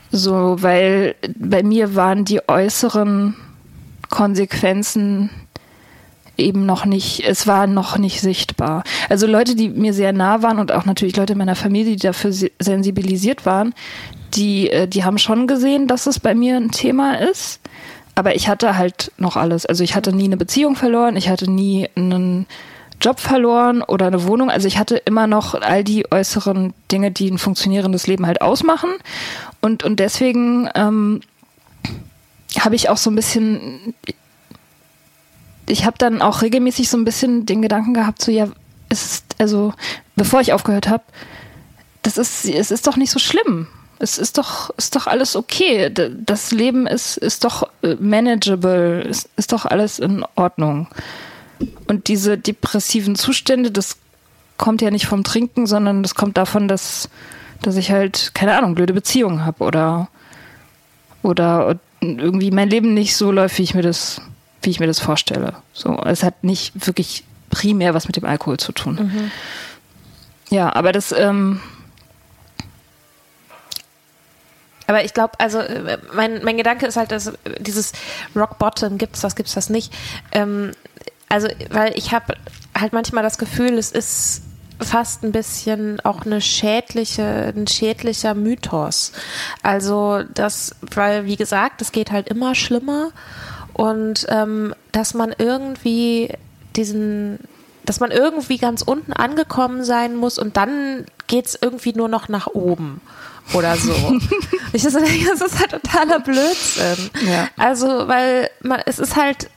[0.10, 3.36] So, weil bei mir waren die äußeren
[4.10, 5.30] Konsequenzen
[6.38, 8.84] eben noch nicht, es war noch nicht sichtbar.
[9.10, 12.08] Also Leute, die mir sehr nah waren und auch natürlich Leute in meiner Familie, die
[12.08, 13.74] dafür sensibilisiert waren,
[14.34, 17.60] die, äh, die haben schon gesehen, dass es bei mir ein Thema ist.
[18.16, 19.66] Aber ich hatte halt noch alles.
[19.66, 22.48] Also ich hatte nie eine Beziehung verloren, ich hatte nie einen
[23.00, 24.50] Job verloren oder eine Wohnung.
[24.50, 28.90] Also ich hatte immer noch all die äußeren Dinge, die ein funktionierendes Leben halt ausmachen.
[29.62, 31.22] Und, und deswegen ähm,
[32.60, 33.94] habe ich auch so ein bisschen,
[35.68, 38.48] ich habe dann auch regelmäßig so ein bisschen den Gedanken gehabt, so ja,
[38.90, 39.74] es ist, also
[40.16, 41.04] bevor ich aufgehört habe,
[42.02, 43.68] das ist, es ist doch nicht so schlimm.
[44.00, 45.92] Es ist doch, ist doch alles okay.
[45.92, 50.88] Das Leben ist, ist doch äh, manageable, ist, ist doch alles in Ordnung.
[51.88, 53.98] Und diese depressiven Zustände, das
[54.58, 57.10] kommt ja nicht vom Trinken, sondern das kommt davon, dass,
[57.64, 60.10] dass ich halt, keine Ahnung, blöde Beziehungen habe oder,
[61.24, 64.22] oder irgendwie mein Leben nicht so läuft, wie ich mir das
[64.62, 65.56] wie ich mir das vorstelle.
[65.74, 68.96] So, es hat nicht wirklich primär was mit dem Alkohol zu tun.
[68.96, 69.32] Mhm.
[70.50, 71.12] Ja, aber das.
[71.12, 71.62] Ähm
[74.88, 77.92] aber ich glaube, also äh, mein, mein Gedanke ist halt, dass dieses
[78.36, 79.94] Rock Bottom gibt's das, gibt's das nicht.
[80.32, 80.72] Ähm,
[81.30, 82.36] also, weil ich habe
[82.78, 84.44] halt manchmal das Gefühl, es ist
[84.80, 89.12] fast ein bisschen auch eine schädliche, ein schädlicher Mythos.
[89.64, 93.12] Also das, weil wie gesagt, es geht halt immer schlimmer
[93.78, 96.34] und ähm, dass man irgendwie
[96.76, 97.40] diesen,
[97.86, 102.28] dass man irgendwie ganz unten angekommen sein muss und dann geht es irgendwie nur noch
[102.28, 103.02] nach oben
[103.54, 103.94] oder so.
[104.74, 107.12] ich das, das ist halt totaler Blödsinn.
[107.28, 107.50] Ja.
[107.56, 109.50] Also, weil man, es ist halt,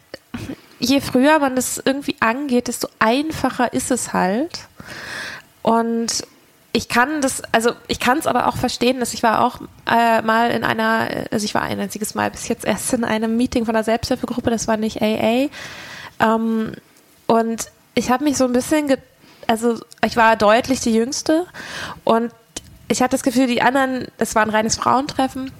[0.79, 4.61] je früher man das irgendwie angeht, desto einfacher ist es halt.
[5.63, 6.25] Und
[6.73, 9.61] ich kann das, also ich kann es aber auch verstehen, dass ich war auch
[9.91, 13.37] äh, mal in einer, also ich war ein einziges Mal bis jetzt erst in einem
[13.37, 15.49] Meeting von einer Selbsthilfegruppe, das war nicht AA.
[16.21, 16.73] Ähm,
[17.27, 18.95] und ich habe mich so ein bisschen,
[19.49, 21.47] also ich war deutlich die Jüngste
[22.05, 22.33] und
[22.89, 25.51] ich hatte das Gefühl, die anderen, es war ein reines Frauentreffen,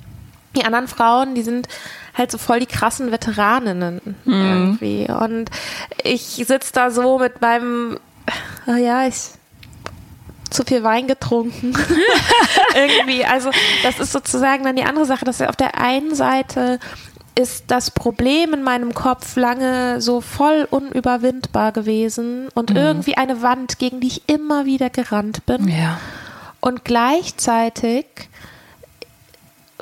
[0.57, 1.69] die anderen Frauen, die sind
[2.15, 4.33] halt so voll die krassen Veteraninnen mhm.
[4.33, 5.09] irgendwie.
[5.11, 5.51] Und
[6.03, 7.99] ich sitze da so mit meinem,
[8.67, 9.31] oh ja, ich
[10.51, 11.75] zu viel Wein getrunken.
[12.75, 13.25] irgendwie.
[13.25, 13.51] Also,
[13.83, 16.79] das ist sozusagen dann die andere Sache, dass auf der einen Seite
[17.35, 22.77] ist das Problem in meinem Kopf lange so voll unüberwindbar gewesen und mhm.
[22.77, 25.69] irgendwie eine Wand, gegen die ich immer wieder gerannt bin.
[25.69, 25.99] Ja.
[26.61, 28.05] Und gleichzeitig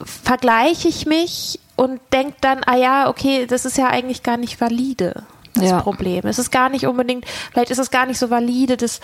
[0.05, 4.61] vergleiche ich mich und denke dann, ah ja, okay, das ist ja eigentlich gar nicht
[4.61, 5.81] valide, das ja.
[5.81, 6.27] Problem.
[6.27, 9.01] Es ist gar nicht unbedingt, vielleicht ist es gar nicht so valide, das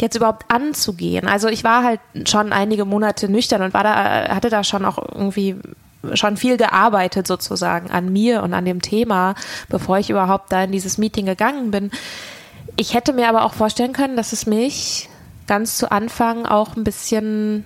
[0.00, 1.26] jetzt überhaupt anzugehen.
[1.26, 4.98] Also ich war halt schon einige Monate nüchtern und war da, hatte da schon auch
[4.98, 5.56] irgendwie
[6.14, 9.34] schon viel gearbeitet sozusagen an mir und an dem Thema,
[9.68, 11.90] bevor ich überhaupt da in dieses Meeting gegangen bin.
[12.76, 15.08] Ich hätte mir aber auch vorstellen können, dass es mich
[15.46, 17.64] ganz zu Anfang auch ein bisschen,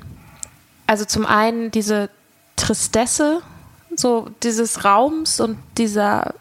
[0.86, 2.10] also zum einen diese
[2.56, 3.40] Tristesse,
[3.94, 6.34] so dieses Raums und dieser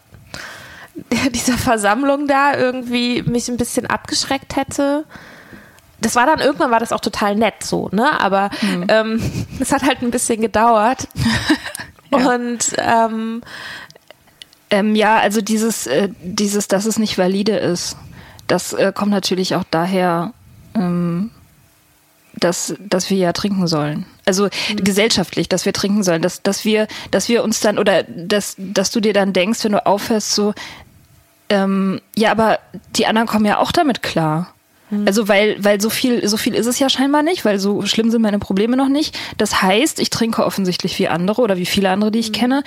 [1.32, 5.04] dieser Versammlung da irgendwie mich ein bisschen abgeschreckt hätte.
[6.06, 8.20] Das war dann irgendwann war das auch total nett so, ne?
[8.20, 8.86] Aber mhm.
[8.86, 11.08] ähm, es hat halt ein bisschen gedauert.
[12.12, 12.30] ja.
[12.30, 13.42] Und ähm,
[14.70, 17.96] ähm, ja, also dieses, äh, dieses, dass es nicht valide ist,
[18.46, 20.32] das äh, kommt natürlich auch daher,
[20.76, 21.32] ähm,
[22.34, 24.06] dass, dass wir ja trinken sollen.
[24.26, 24.76] Also mhm.
[24.76, 28.92] gesellschaftlich, dass wir trinken sollen, dass, dass wir, dass wir uns dann oder dass, dass
[28.92, 30.54] du dir dann denkst, wenn du aufhörst, so,
[31.48, 32.60] ähm, ja, aber
[32.94, 34.52] die anderen kommen ja auch damit klar.
[34.90, 35.06] Mhm.
[35.06, 38.10] Also weil, weil so viel, so viel ist es ja scheinbar nicht, weil so schlimm
[38.10, 39.18] sind meine Probleme noch nicht.
[39.36, 42.34] Das heißt, ich trinke offensichtlich wie andere oder wie viele andere, die ich mhm.
[42.34, 42.62] kenne.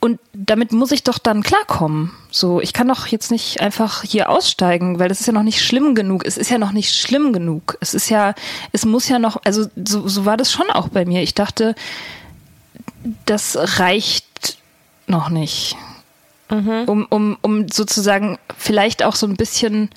[0.00, 2.12] Und damit muss ich doch dann klarkommen.
[2.30, 5.60] So, ich kann doch jetzt nicht einfach hier aussteigen, weil das ist ja noch nicht
[5.60, 6.24] schlimm genug.
[6.24, 7.76] Es ist ja noch nicht schlimm genug.
[7.80, 8.34] Es ist ja,
[8.70, 11.22] es muss ja noch, also so, so war das schon auch bei mir.
[11.22, 11.74] Ich dachte,
[13.26, 14.58] das reicht
[15.08, 15.76] noch nicht.
[16.48, 16.84] Mhm.
[16.86, 19.90] Um, um, um sozusagen vielleicht auch so ein bisschen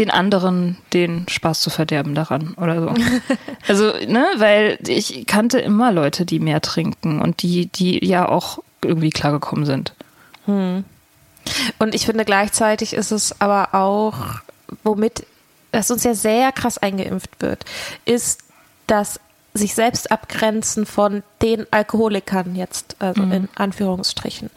[0.00, 2.94] den anderen den Spaß zu verderben daran oder so.
[3.68, 8.58] also, ne, weil ich kannte immer Leute, die mehr trinken und die, die ja auch
[8.82, 9.94] irgendwie klargekommen sind.
[10.46, 10.84] Hm.
[11.78, 14.40] Und ich finde gleichzeitig ist es aber auch,
[14.82, 15.26] womit
[15.72, 17.64] es uns ja sehr krass eingeimpft wird,
[18.04, 18.42] ist
[18.86, 19.20] das
[19.52, 23.32] sich selbst abgrenzen von den Alkoholikern jetzt, also mhm.
[23.32, 24.50] in Anführungsstrichen.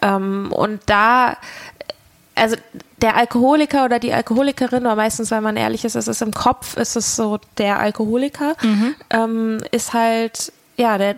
[0.00, 1.36] Ähm, und da,
[2.40, 2.56] also
[3.02, 6.76] der Alkoholiker oder die Alkoholikerin, oder meistens, wenn man ehrlich ist, ist es im Kopf,
[6.76, 8.94] ist es so der Alkoholiker, mhm.
[9.10, 11.14] ähm, ist halt, ja, der,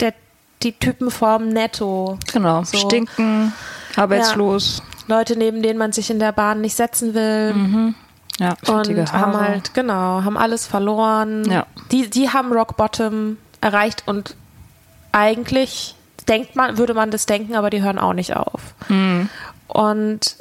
[0.00, 0.14] der
[0.62, 2.18] die Typenform netto.
[2.32, 2.76] Genau, so.
[2.78, 3.52] stinken,
[3.96, 4.82] arbeitslos.
[5.08, 7.54] Ja, Leute, neben denen man sich in der Bahn nicht setzen will.
[7.54, 7.94] Mhm.
[8.38, 11.50] Ja, und haben halt, genau, haben alles verloren.
[11.50, 11.66] Ja.
[11.90, 14.34] Die, die haben Rock Bottom erreicht und
[15.12, 15.94] eigentlich
[16.28, 18.74] denkt man, würde man das denken, aber die hören auch nicht auf.
[18.88, 19.30] Mhm.
[19.68, 20.36] Und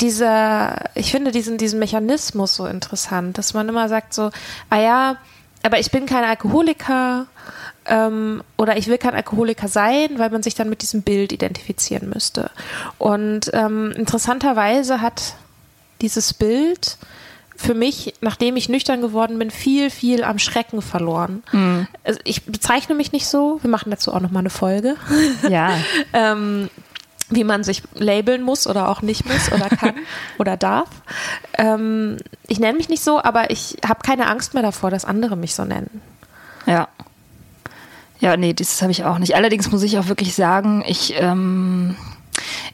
[0.00, 4.30] dieser, ich finde diesen, diesen Mechanismus so interessant, dass man immer sagt so,
[4.70, 5.16] ah ja,
[5.62, 7.26] aber ich bin kein Alkoholiker
[7.86, 12.08] ähm, oder ich will kein Alkoholiker sein, weil man sich dann mit diesem Bild identifizieren
[12.08, 12.50] müsste.
[12.98, 15.34] Und ähm, interessanterweise hat
[16.00, 16.98] dieses Bild
[17.56, 21.42] für mich, nachdem ich nüchtern geworden bin, viel, viel am Schrecken verloren.
[21.52, 21.86] Mhm.
[22.04, 23.58] Also ich bezeichne mich nicht so.
[23.62, 24.96] Wir machen dazu auch noch mal eine Folge.
[25.48, 25.76] Ja.
[26.12, 26.68] ähm,
[27.28, 29.94] wie man sich labeln muss oder auch nicht muss oder kann
[30.38, 30.88] oder darf.
[31.58, 35.36] Ähm, ich nenne mich nicht so, aber ich habe keine Angst mehr davor, dass andere
[35.36, 36.00] mich so nennen.
[36.66, 36.88] Ja.
[38.18, 39.34] Ja, nee, das habe ich auch nicht.
[39.34, 41.96] Allerdings muss ich auch wirklich sagen, ich, ähm,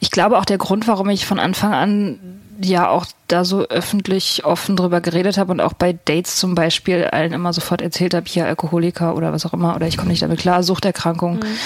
[0.00, 2.18] ich glaube auch der Grund, warum ich von Anfang an
[2.60, 7.04] ja auch da so öffentlich offen drüber geredet habe und auch bei Dates zum Beispiel
[7.04, 10.22] allen immer sofort erzählt habe, hier Alkoholiker oder was auch immer, oder ich komme nicht
[10.22, 11.36] damit klar, Suchterkrankung.
[11.36, 11.58] Mhm.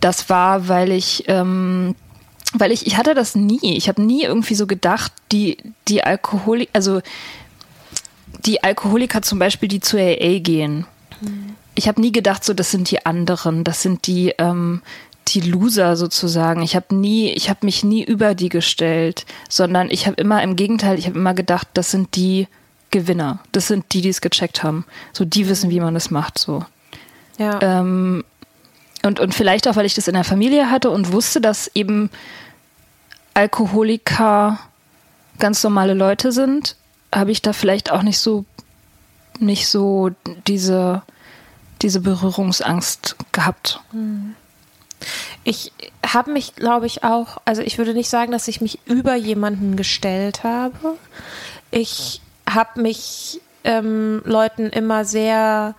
[0.00, 1.94] Das war, weil ich ähm,
[2.54, 3.76] weil ich, ich hatte das nie.
[3.76, 7.00] Ich habe nie irgendwie so gedacht, die, die Alkoholiker, also
[8.46, 10.86] die Alkoholiker zum Beispiel, die zu AA gehen.
[11.20, 11.54] Mhm.
[11.74, 14.82] Ich habe nie gedacht, so das sind die anderen, das sind die, ähm,
[15.28, 16.62] die Loser sozusagen.
[16.62, 20.56] Ich habe nie, ich habe mich nie über die gestellt, sondern ich habe immer im
[20.56, 22.48] Gegenteil, ich habe immer gedacht, das sind die
[22.90, 24.84] Gewinner, das sind die, die es gecheckt haben.
[25.14, 26.38] So die wissen, wie man das macht.
[26.38, 26.66] So.
[27.38, 27.58] Ja.
[27.62, 28.24] Ähm,
[29.02, 32.10] und, und vielleicht auch, weil ich das in der Familie hatte und wusste, dass eben
[33.34, 34.58] Alkoholiker
[35.38, 36.76] ganz normale Leute sind,
[37.14, 38.44] habe ich da vielleicht auch nicht so,
[39.38, 40.10] nicht so
[40.46, 41.02] diese,
[41.82, 43.80] diese Berührungsangst gehabt.
[45.44, 45.72] Ich
[46.06, 49.76] habe mich, glaube ich, auch, also ich würde nicht sagen, dass ich mich über jemanden
[49.76, 50.96] gestellt habe.
[51.70, 55.74] ich habe mich ähm, Leuten immer sehr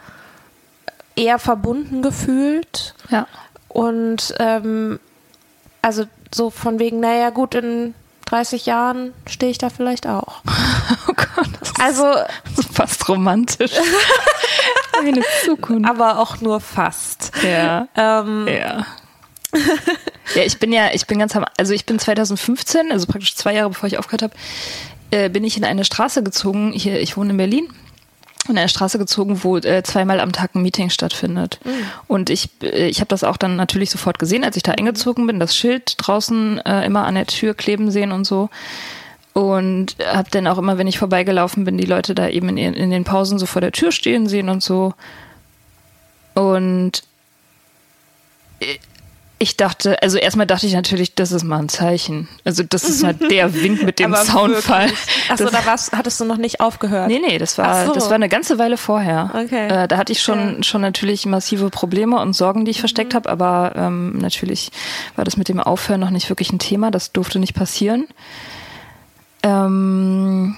[1.16, 2.95] eher verbunden gefühlt.
[3.10, 3.28] Ja.
[3.68, 4.99] Und ähm,
[5.82, 7.93] also so von wegen, naja, gut, in
[8.25, 10.41] 30 Jahren stehe ich da vielleicht auch.
[11.07, 12.05] Oh Gott, das ist Also,
[12.73, 13.71] fast romantisch.
[14.99, 15.89] Eine Zukunft.
[15.89, 17.31] aber auch nur fast.
[17.43, 17.88] Ja.
[17.95, 18.86] Ähm, Ja.
[20.36, 23.53] ja, ich bin ja, ich bin ganz am, also ich bin 2015, also praktisch zwei
[23.53, 24.34] Jahre bevor ich aufgehört habe,
[25.11, 26.71] äh, bin ich in eine Straße gezogen.
[26.73, 27.67] Hier, ich wohne in Berlin.
[28.49, 31.59] In eine Straße gezogen, wo äh, zweimal am Tag ein Meeting stattfindet.
[32.07, 35.25] Und ich, äh, ich habe das auch dann natürlich sofort gesehen, als ich da eingezogen
[35.27, 38.49] bin, das Schild draußen äh, immer an der Tür kleben sehen und so.
[39.31, 42.91] Und habe dann auch immer, wenn ich vorbeigelaufen bin, die Leute da eben in, in
[42.91, 44.93] den Pausen so vor der Tür stehen sehen und so.
[46.33, 47.03] Und
[49.43, 52.27] ich dachte, also erstmal dachte ich natürlich, das ist mal ein Zeichen.
[52.45, 54.89] Also das ist mal der Wink mit dem Soundfall.
[55.29, 57.09] Achso, da warst, hattest du noch nicht aufgehört.
[57.09, 57.93] Nee, nee, das war, so.
[57.93, 59.29] das war eine ganze Weile vorher.
[59.33, 59.67] Okay.
[59.67, 62.81] Äh, da hatte ich schon, schon natürlich massive Probleme und Sorgen, die ich Mhm.
[62.81, 64.71] versteckt habe, aber ähm, natürlich
[65.15, 66.89] war das mit dem Aufhören noch nicht wirklich ein Thema.
[66.89, 68.07] Das durfte nicht passieren.
[69.43, 70.55] Ähm,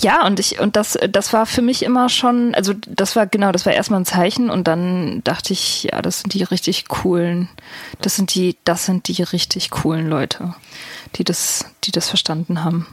[0.00, 3.52] ja, und ich, und das, das war für mich immer schon, also das war genau,
[3.52, 7.48] das war erstmal ein Zeichen und dann dachte ich, ja, das sind die richtig coolen,
[8.00, 10.54] das sind die, das sind die richtig coolen Leute,
[11.16, 12.86] die das, die das verstanden haben.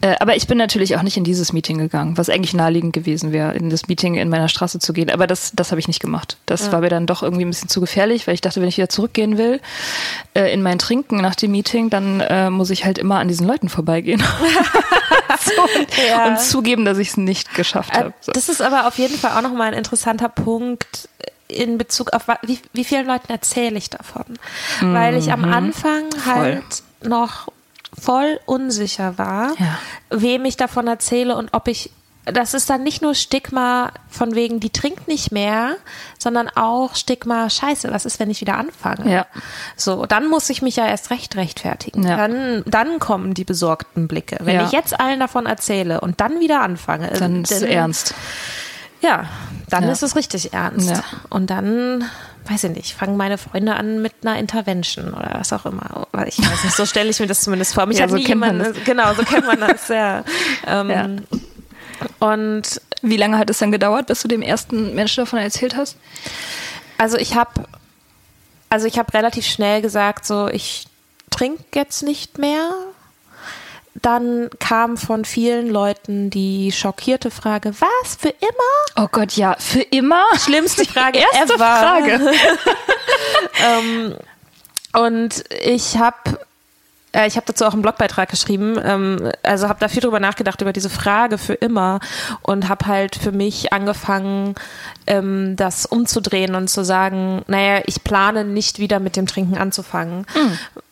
[0.00, 3.30] Äh, aber ich bin natürlich auch nicht in dieses Meeting gegangen, was eigentlich naheliegend gewesen
[3.32, 5.10] wäre, in das Meeting in meiner Straße zu gehen.
[5.10, 6.38] Aber das, das habe ich nicht gemacht.
[6.46, 8.78] Das war mir dann doch irgendwie ein bisschen zu gefährlich, weil ich dachte, wenn ich
[8.78, 9.60] wieder zurückgehen will
[10.34, 13.46] äh, in mein Trinken nach dem Meeting, dann äh, muss ich halt immer an diesen
[13.46, 14.22] Leuten vorbeigehen.
[15.44, 16.28] so, und, Ja.
[16.28, 18.14] und zugeben, dass ich es nicht geschafft Äh, habe.
[18.20, 18.32] So.
[18.32, 21.08] Das ist aber auf jeden Fall auch nochmal ein interessanter Punkt
[21.48, 24.24] in Bezug auf, wie, wie vielen Leuten erzähle ich davon.
[24.80, 26.62] Weil ich am Anfang halt
[27.06, 27.48] noch
[27.98, 29.78] voll unsicher war, Ja.
[30.10, 31.90] wem ich davon erzähle und ob ich
[32.24, 35.74] das ist dann nicht nur Stigma von wegen, die trinkt nicht mehr,
[36.20, 39.12] sondern auch Stigma, scheiße, was ist, wenn ich wieder anfange?
[39.12, 39.26] Ja.
[39.76, 42.04] So, dann muss ich mich ja erst recht rechtfertigen.
[42.06, 42.16] Ja.
[42.16, 44.36] Dann, dann kommen die besorgten Blicke.
[44.40, 44.66] Wenn Ja.
[44.66, 48.14] ich jetzt allen davon erzähle und dann wieder anfange, Dann ist es ernst.
[49.00, 49.24] ja,
[49.68, 49.90] dann Ja.
[49.90, 51.02] ist es richtig ernst.
[51.28, 52.04] Und dann,
[52.48, 56.06] weiß ich nicht, fangen meine Freunde an mit einer Intervention oder was auch immer.
[56.26, 57.86] Ich weiß nicht, so stelle ich mir das zumindest vor.
[57.86, 60.24] Mich Ja, hat so nie kennt man jemand, genau, so kennt man das, ja.
[60.66, 61.08] Ähm, Ja.
[62.18, 65.96] Und Wie lange hat es dann gedauert, bis du dem ersten Menschen davon erzählt hast?
[66.98, 67.64] also ich habe
[68.70, 70.86] also ich habe relativ schnell gesagt, so ich
[71.30, 72.70] trinke jetzt nicht mehr.
[74.02, 79.04] Dann kam von vielen Leuten die schockierte Frage, was, für immer?
[79.04, 80.24] Oh Gott, ja, für immer?
[80.38, 81.58] Schlimmste Frage Erste ever.
[81.58, 82.20] Frage.
[83.64, 84.14] ähm,
[84.92, 86.38] und ich habe
[87.12, 90.60] äh, ich habe dazu auch einen Blogbeitrag geschrieben, ähm, also habe da viel drüber nachgedacht
[90.60, 92.00] über diese Frage für immer
[92.42, 94.54] und habe halt für mich angefangen,
[95.06, 100.26] ähm, das umzudrehen und zu sagen, naja, ich plane nicht wieder mit dem Trinken anzufangen,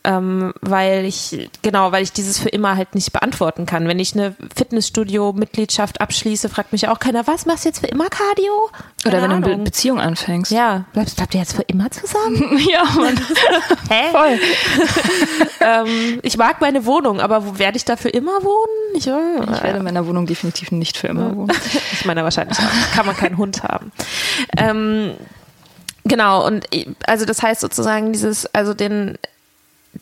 [0.05, 3.87] ähm, weil ich genau, weil ich dieses für immer halt nicht beantworten kann.
[3.87, 8.09] Wenn ich eine Fitnessstudio-Mitgliedschaft abschließe, fragt mich auch keiner, was machst du jetzt für immer
[8.09, 8.71] Cardio?
[9.05, 9.65] Oder Keine wenn du eine Be Ahnung.
[9.65, 10.51] Beziehung anfängst.
[10.53, 12.59] ja, bleibst, bleibt ihr jetzt für immer zusammen?
[12.71, 13.21] ja Mann.
[13.91, 14.11] Hä?
[14.13, 14.39] Voll.
[15.61, 18.97] ähm, ich mag meine Wohnung, aber wo werde ich da für immer wohnen?
[18.97, 19.11] Ich, äh,
[19.55, 21.53] Ich werde in meiner Wohnung definitiv nicht für immer wohnen.
[21.93, 22.95] ich meine wahrscheinlich auch.
[22.95, 23.93] Kann man keinen Hund haben.
[24.57, 25.13] Ähm,
[26.05, 26.67] genau, und
[27.07, 29.19] also das heißt sozusagen dieses, also den,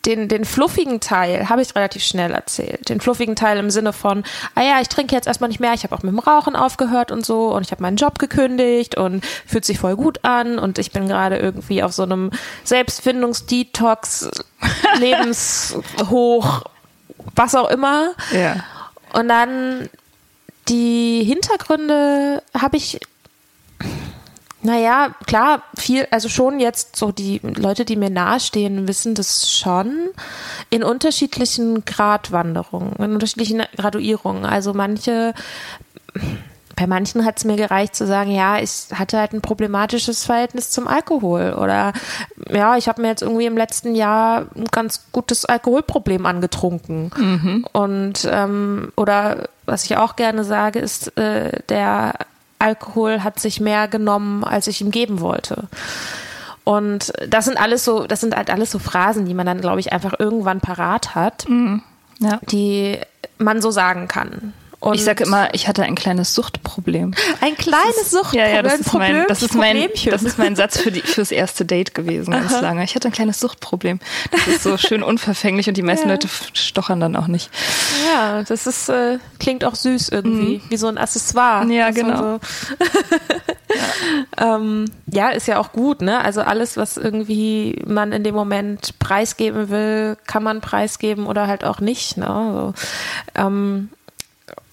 [0.04, 2.88] den, den fluffigen Teil habe ich relativ schnell erzählt.
[2.88, 4.22] Den fluffigen Teil im Sinne von,
[4.54, 7.10] ah ja, ich trinke jetzt erstmal nicht mehr, ich habe auch mit dem Rauchen aufgehört
[7.10, 10.78] und so und ich habe meinen Job gekündigt und fühlt sich voll gut an und
[10.78, 12.30] ich bin gerade irgendwie auf so einem
[12.64, 14.30] Selbstfindungsdetox,
[14.98, 16.64] Lebenshoch,
[17.34, 18.12] was auch immer.
[18.32, 18.56] Ja.
[19.14, 19.88] Und dann
[20.68, 23.00] die Hintergründe habe ich,
[24.68, 30.10] naja, klar, viel, also schon jetzt so die Leute, die mir nahestehen, wissen das schon.
[30.68, 34.44] In unterschiedlichen Gradwanderungen, in unterschiedlichen Graduierungen.
[34.44, 35.32] Also manche,
[36.76, 40.70] bei manchen hat es mir gereicht zu sagen, ja, ich hatte halt ein problematisches Verhältnis
[40.70, 41.54] zum Alkohol.
[41.54, 41.94] Oder
[42.50, 47.10] ja, ich habe mir jetzt irgendwie im letzten Jahr ein ganz gutes Alkoholproblem angetrunken.
[47.72, 52.12] Und ähm, oder was ich auch gerne sage, ist äh, der
[52.58, 55.68] Alkohol hat sich mehr genommen, als ich ihm geben wollte.
[56.64, 59.80] Und das sind alles so, das sind halt alles so Phrasen, die man dann, glaube
[59.80, 61.46] ich, einfach irgendwann parat hat
[62.20, 62.40] Ja.
[62.50, 62.98] die
[63.38, 64.52] man so sagen kann.
[64.80, 67.12] Und ich sage immer, ich hatte ein kleines Suchtproblem.
[67.40, 68.46] Ein kleines Suchtproblem.
[68.46, 71.32] Ja, ja, das ist mein, das ist mein, das ist mein Satz für die, fürs
[71.32, 72.60] erste Date gewesen, ganz Aha.
[72.60, 72.84] lange.
[72.84, 73.98] Ich hatte ein kleines Suchtproblem.
[74.30, 76.14] Das ist so schön unverfänglich und die meisten ja.
[76.14, 77.50] Leute stochern dann auch nicht.
[78.06, 80.62] Ja, das ist, äh, klingt auch süß irgendwie, mhm.
[80.68, 81.66] wie so ein Accessoire.
[81.72, 82.16] Ja, genau.
[82.16, 82.40] So
[84.38, 84.56] ja.
[84.56, 86.24] ähm, ja, ist ja auch gut, ne?
[86.24, 91.64] Also alles, was irgendwie man in dem Moment preisgeben will, kann man preisgeben oder halt
[91.64, 92.74] auch nicht, ne?
[93.34, 93.90] So, ähm,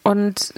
[0.05, 0.53] und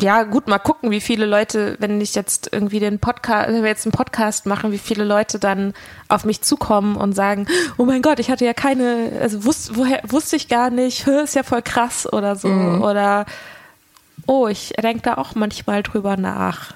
[0.00, 3.68] ja, gut, mal gucken, wie viele Leute, wenn ich jetzt irgendwie den Podcast, wenn wir
[3.68, 5.74] jetzt einen Podcast machen, wie viele Leute dann
[6.06, 7.48] auf mich zukommen und sagen,
[7.78, 11.34] oh mein Gott, ich hatte ja keine, also wusste, woher, wusste ich gar nicht, ist
[11.34, 12.46] ja voll krass oder so.
[12.46, 12.82] Mhm.
[12.82, 13.26] Oder
[14.26, 16.74] oh, ich denke da auch manchmal drüber nach.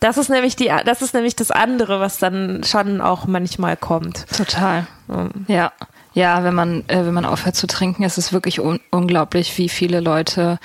[0.00, 4.26] Das ist nämlich die, das ist nämlich das andere, was dann schon auch manchmal kommt.
[4.36, 4.86] Total.
[5.48, 5.72] Ja.
[6.12, 9.68] Ja, wenn man, äh, wenn man aufhört zu trinken, ist es wirklich un unglaublich, wie
[9.68, 10.58] viele Leute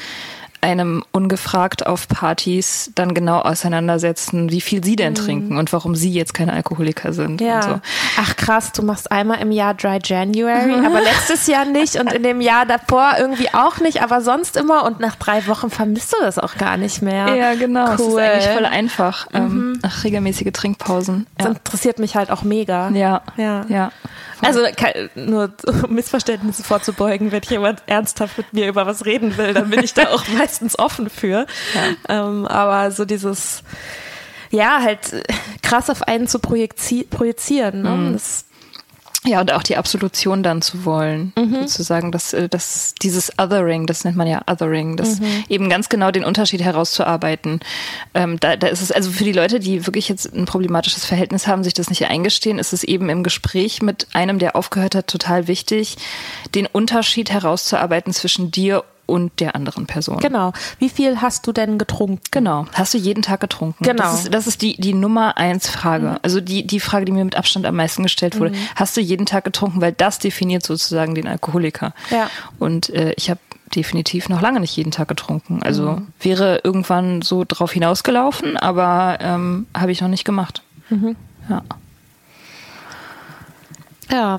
[0.66, 5.18] einem ungefragt auf Partys dann genau auseinandersetzen, wie viel sie denn mhm.
[5.18, 7.40] trinken und warum sie jetzt keine Alkoholiker sind.
[7.40, 7.62] Ja.
[7.62, 7.80] So.
[8.18, 12.24] Ach krass, du machst einmal im Jahr Dry January, aber letztes Jahr nicht und in
[12.24, 16.18] dem Jahr davor irgendwie auch nicht, aber sonst immer und nach drei Wochen vermisst du
[16.22, 17.36] das auch gar nicht mehr.
[17.36, 17.86] Ja, genau.
[17.86, 17.96] Cool.
[17.98, 19.28] Das ist eigentlich voll einfach.
[19.34, 19.80] Ähm, mhm.
[19.84, 21.28] Nach regelmäßige Trinkpausen.
[21.38, 22.90] Das interessiert mich halt auch mega.
[22.90, 23.22] Ja.
[23.38, 23.66] Ja.
[23.70, 23.92] ja.
[24.42, 24.62] Also
[25.16, 25.54] nur
[25.84, 29.94] um Missverständnisse vorzubeugen, wenn jemand ernsthaft mit mir über was reden will, dann bin ich
[29.94, 30.24] da auch
[30.56, 31.46] meistens offen für.
[32.08, 32.28] Ja.
[32.28, 33.64] Ähm, aber so dieses,
[34.52, 35.24] ja, halt
[35.62, 37.82] krass auf einen zu projizieren.
[37.82, 37.90] Ne?
[37.90, 38.14] Mhm.
[38.14, 38.46] Das
[39.28, 41.62] ja, und auch die Absolution dann zu wollen, mhm.
[41.62, 45.44] sozusagen, dass, äh, dass dieses Othering, das nennt man ja Othering, das mhm.
[45.50, 47.60] eben ganz genau den Unterschied herauszuarbeiten.
[48.14, 51.48] Ähm, da, da ist es, also für die Leute, die wirklich jetzt ein problematisches Verhältnis
[51.48, 55.08] haben, sich das nicht eingestehen, ist es eben im Gespräch mit einem, der aufgehört hat,
[55.08, 55.98] total wichtig,
[56.54, 60.20] den Unterschied herauszuarbeiten zwischen dir und der anderen Person.
[60.20, 60.54] Genau.
[60.80, 62.22] Wie viel hast du denn getrunken?
[62.32, 62.66] Genau.
[62.74, 63.84] Hast du jeden Tag getrunken?
[63.84, 64.04] Genau.
[64.04, 66.08] Das ist, das ist die, die Nummer eins Frage.
[66.08, 66.20] Mhm.
[66.22, 68.52] Also die, die Frage, die mir mit Abstand am meisten gestellt wurde.
[68.52, 68.58] Mhm.
[68.76, 69.82] Hast du jeden Tag getrunken?
[69.82, 71.94] Weil das definiert sozusagen den Alkoholiker.
[72.10, 72.30] Ja.
[72.60, 73.40] Und äh, ich habe
[73.76, 75.62] definitiv noch lange nicht jeden Tag getrunken.
[75.64, 76.08] Also mhm.
[76.20, 80.62] wäre irgendwann so drauf hinausgelaufen, aber ähm, habe ich noch nicht gemacht.
[80.90, 81.16] Mhm.
[81.50, 81.64] Ja.
[84.12, 84.38] Ja.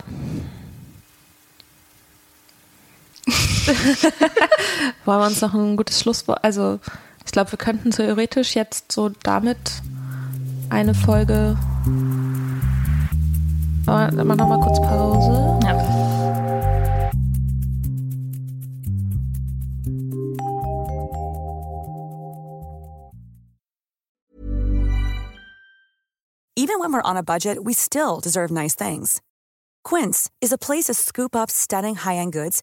[5.05, 6.45] Wollen wir uns noch ein gutes Schlusswort?
[6.45, 6.79] Also,
[7.25, 9.83] ich glaube, wir könnten theoretisch jetzt so damit
[10.71, 11.59] eine Folge.
[13.87, 15.61] Aber dann machen wir mal kurz Pause.
[15.65, 16.17] Ja.
[26.59, 29.21] Even when we're on a budget, we still deserve nice things.
[29.85, 32.63] Quince is a place to scoop up stunning high-end goods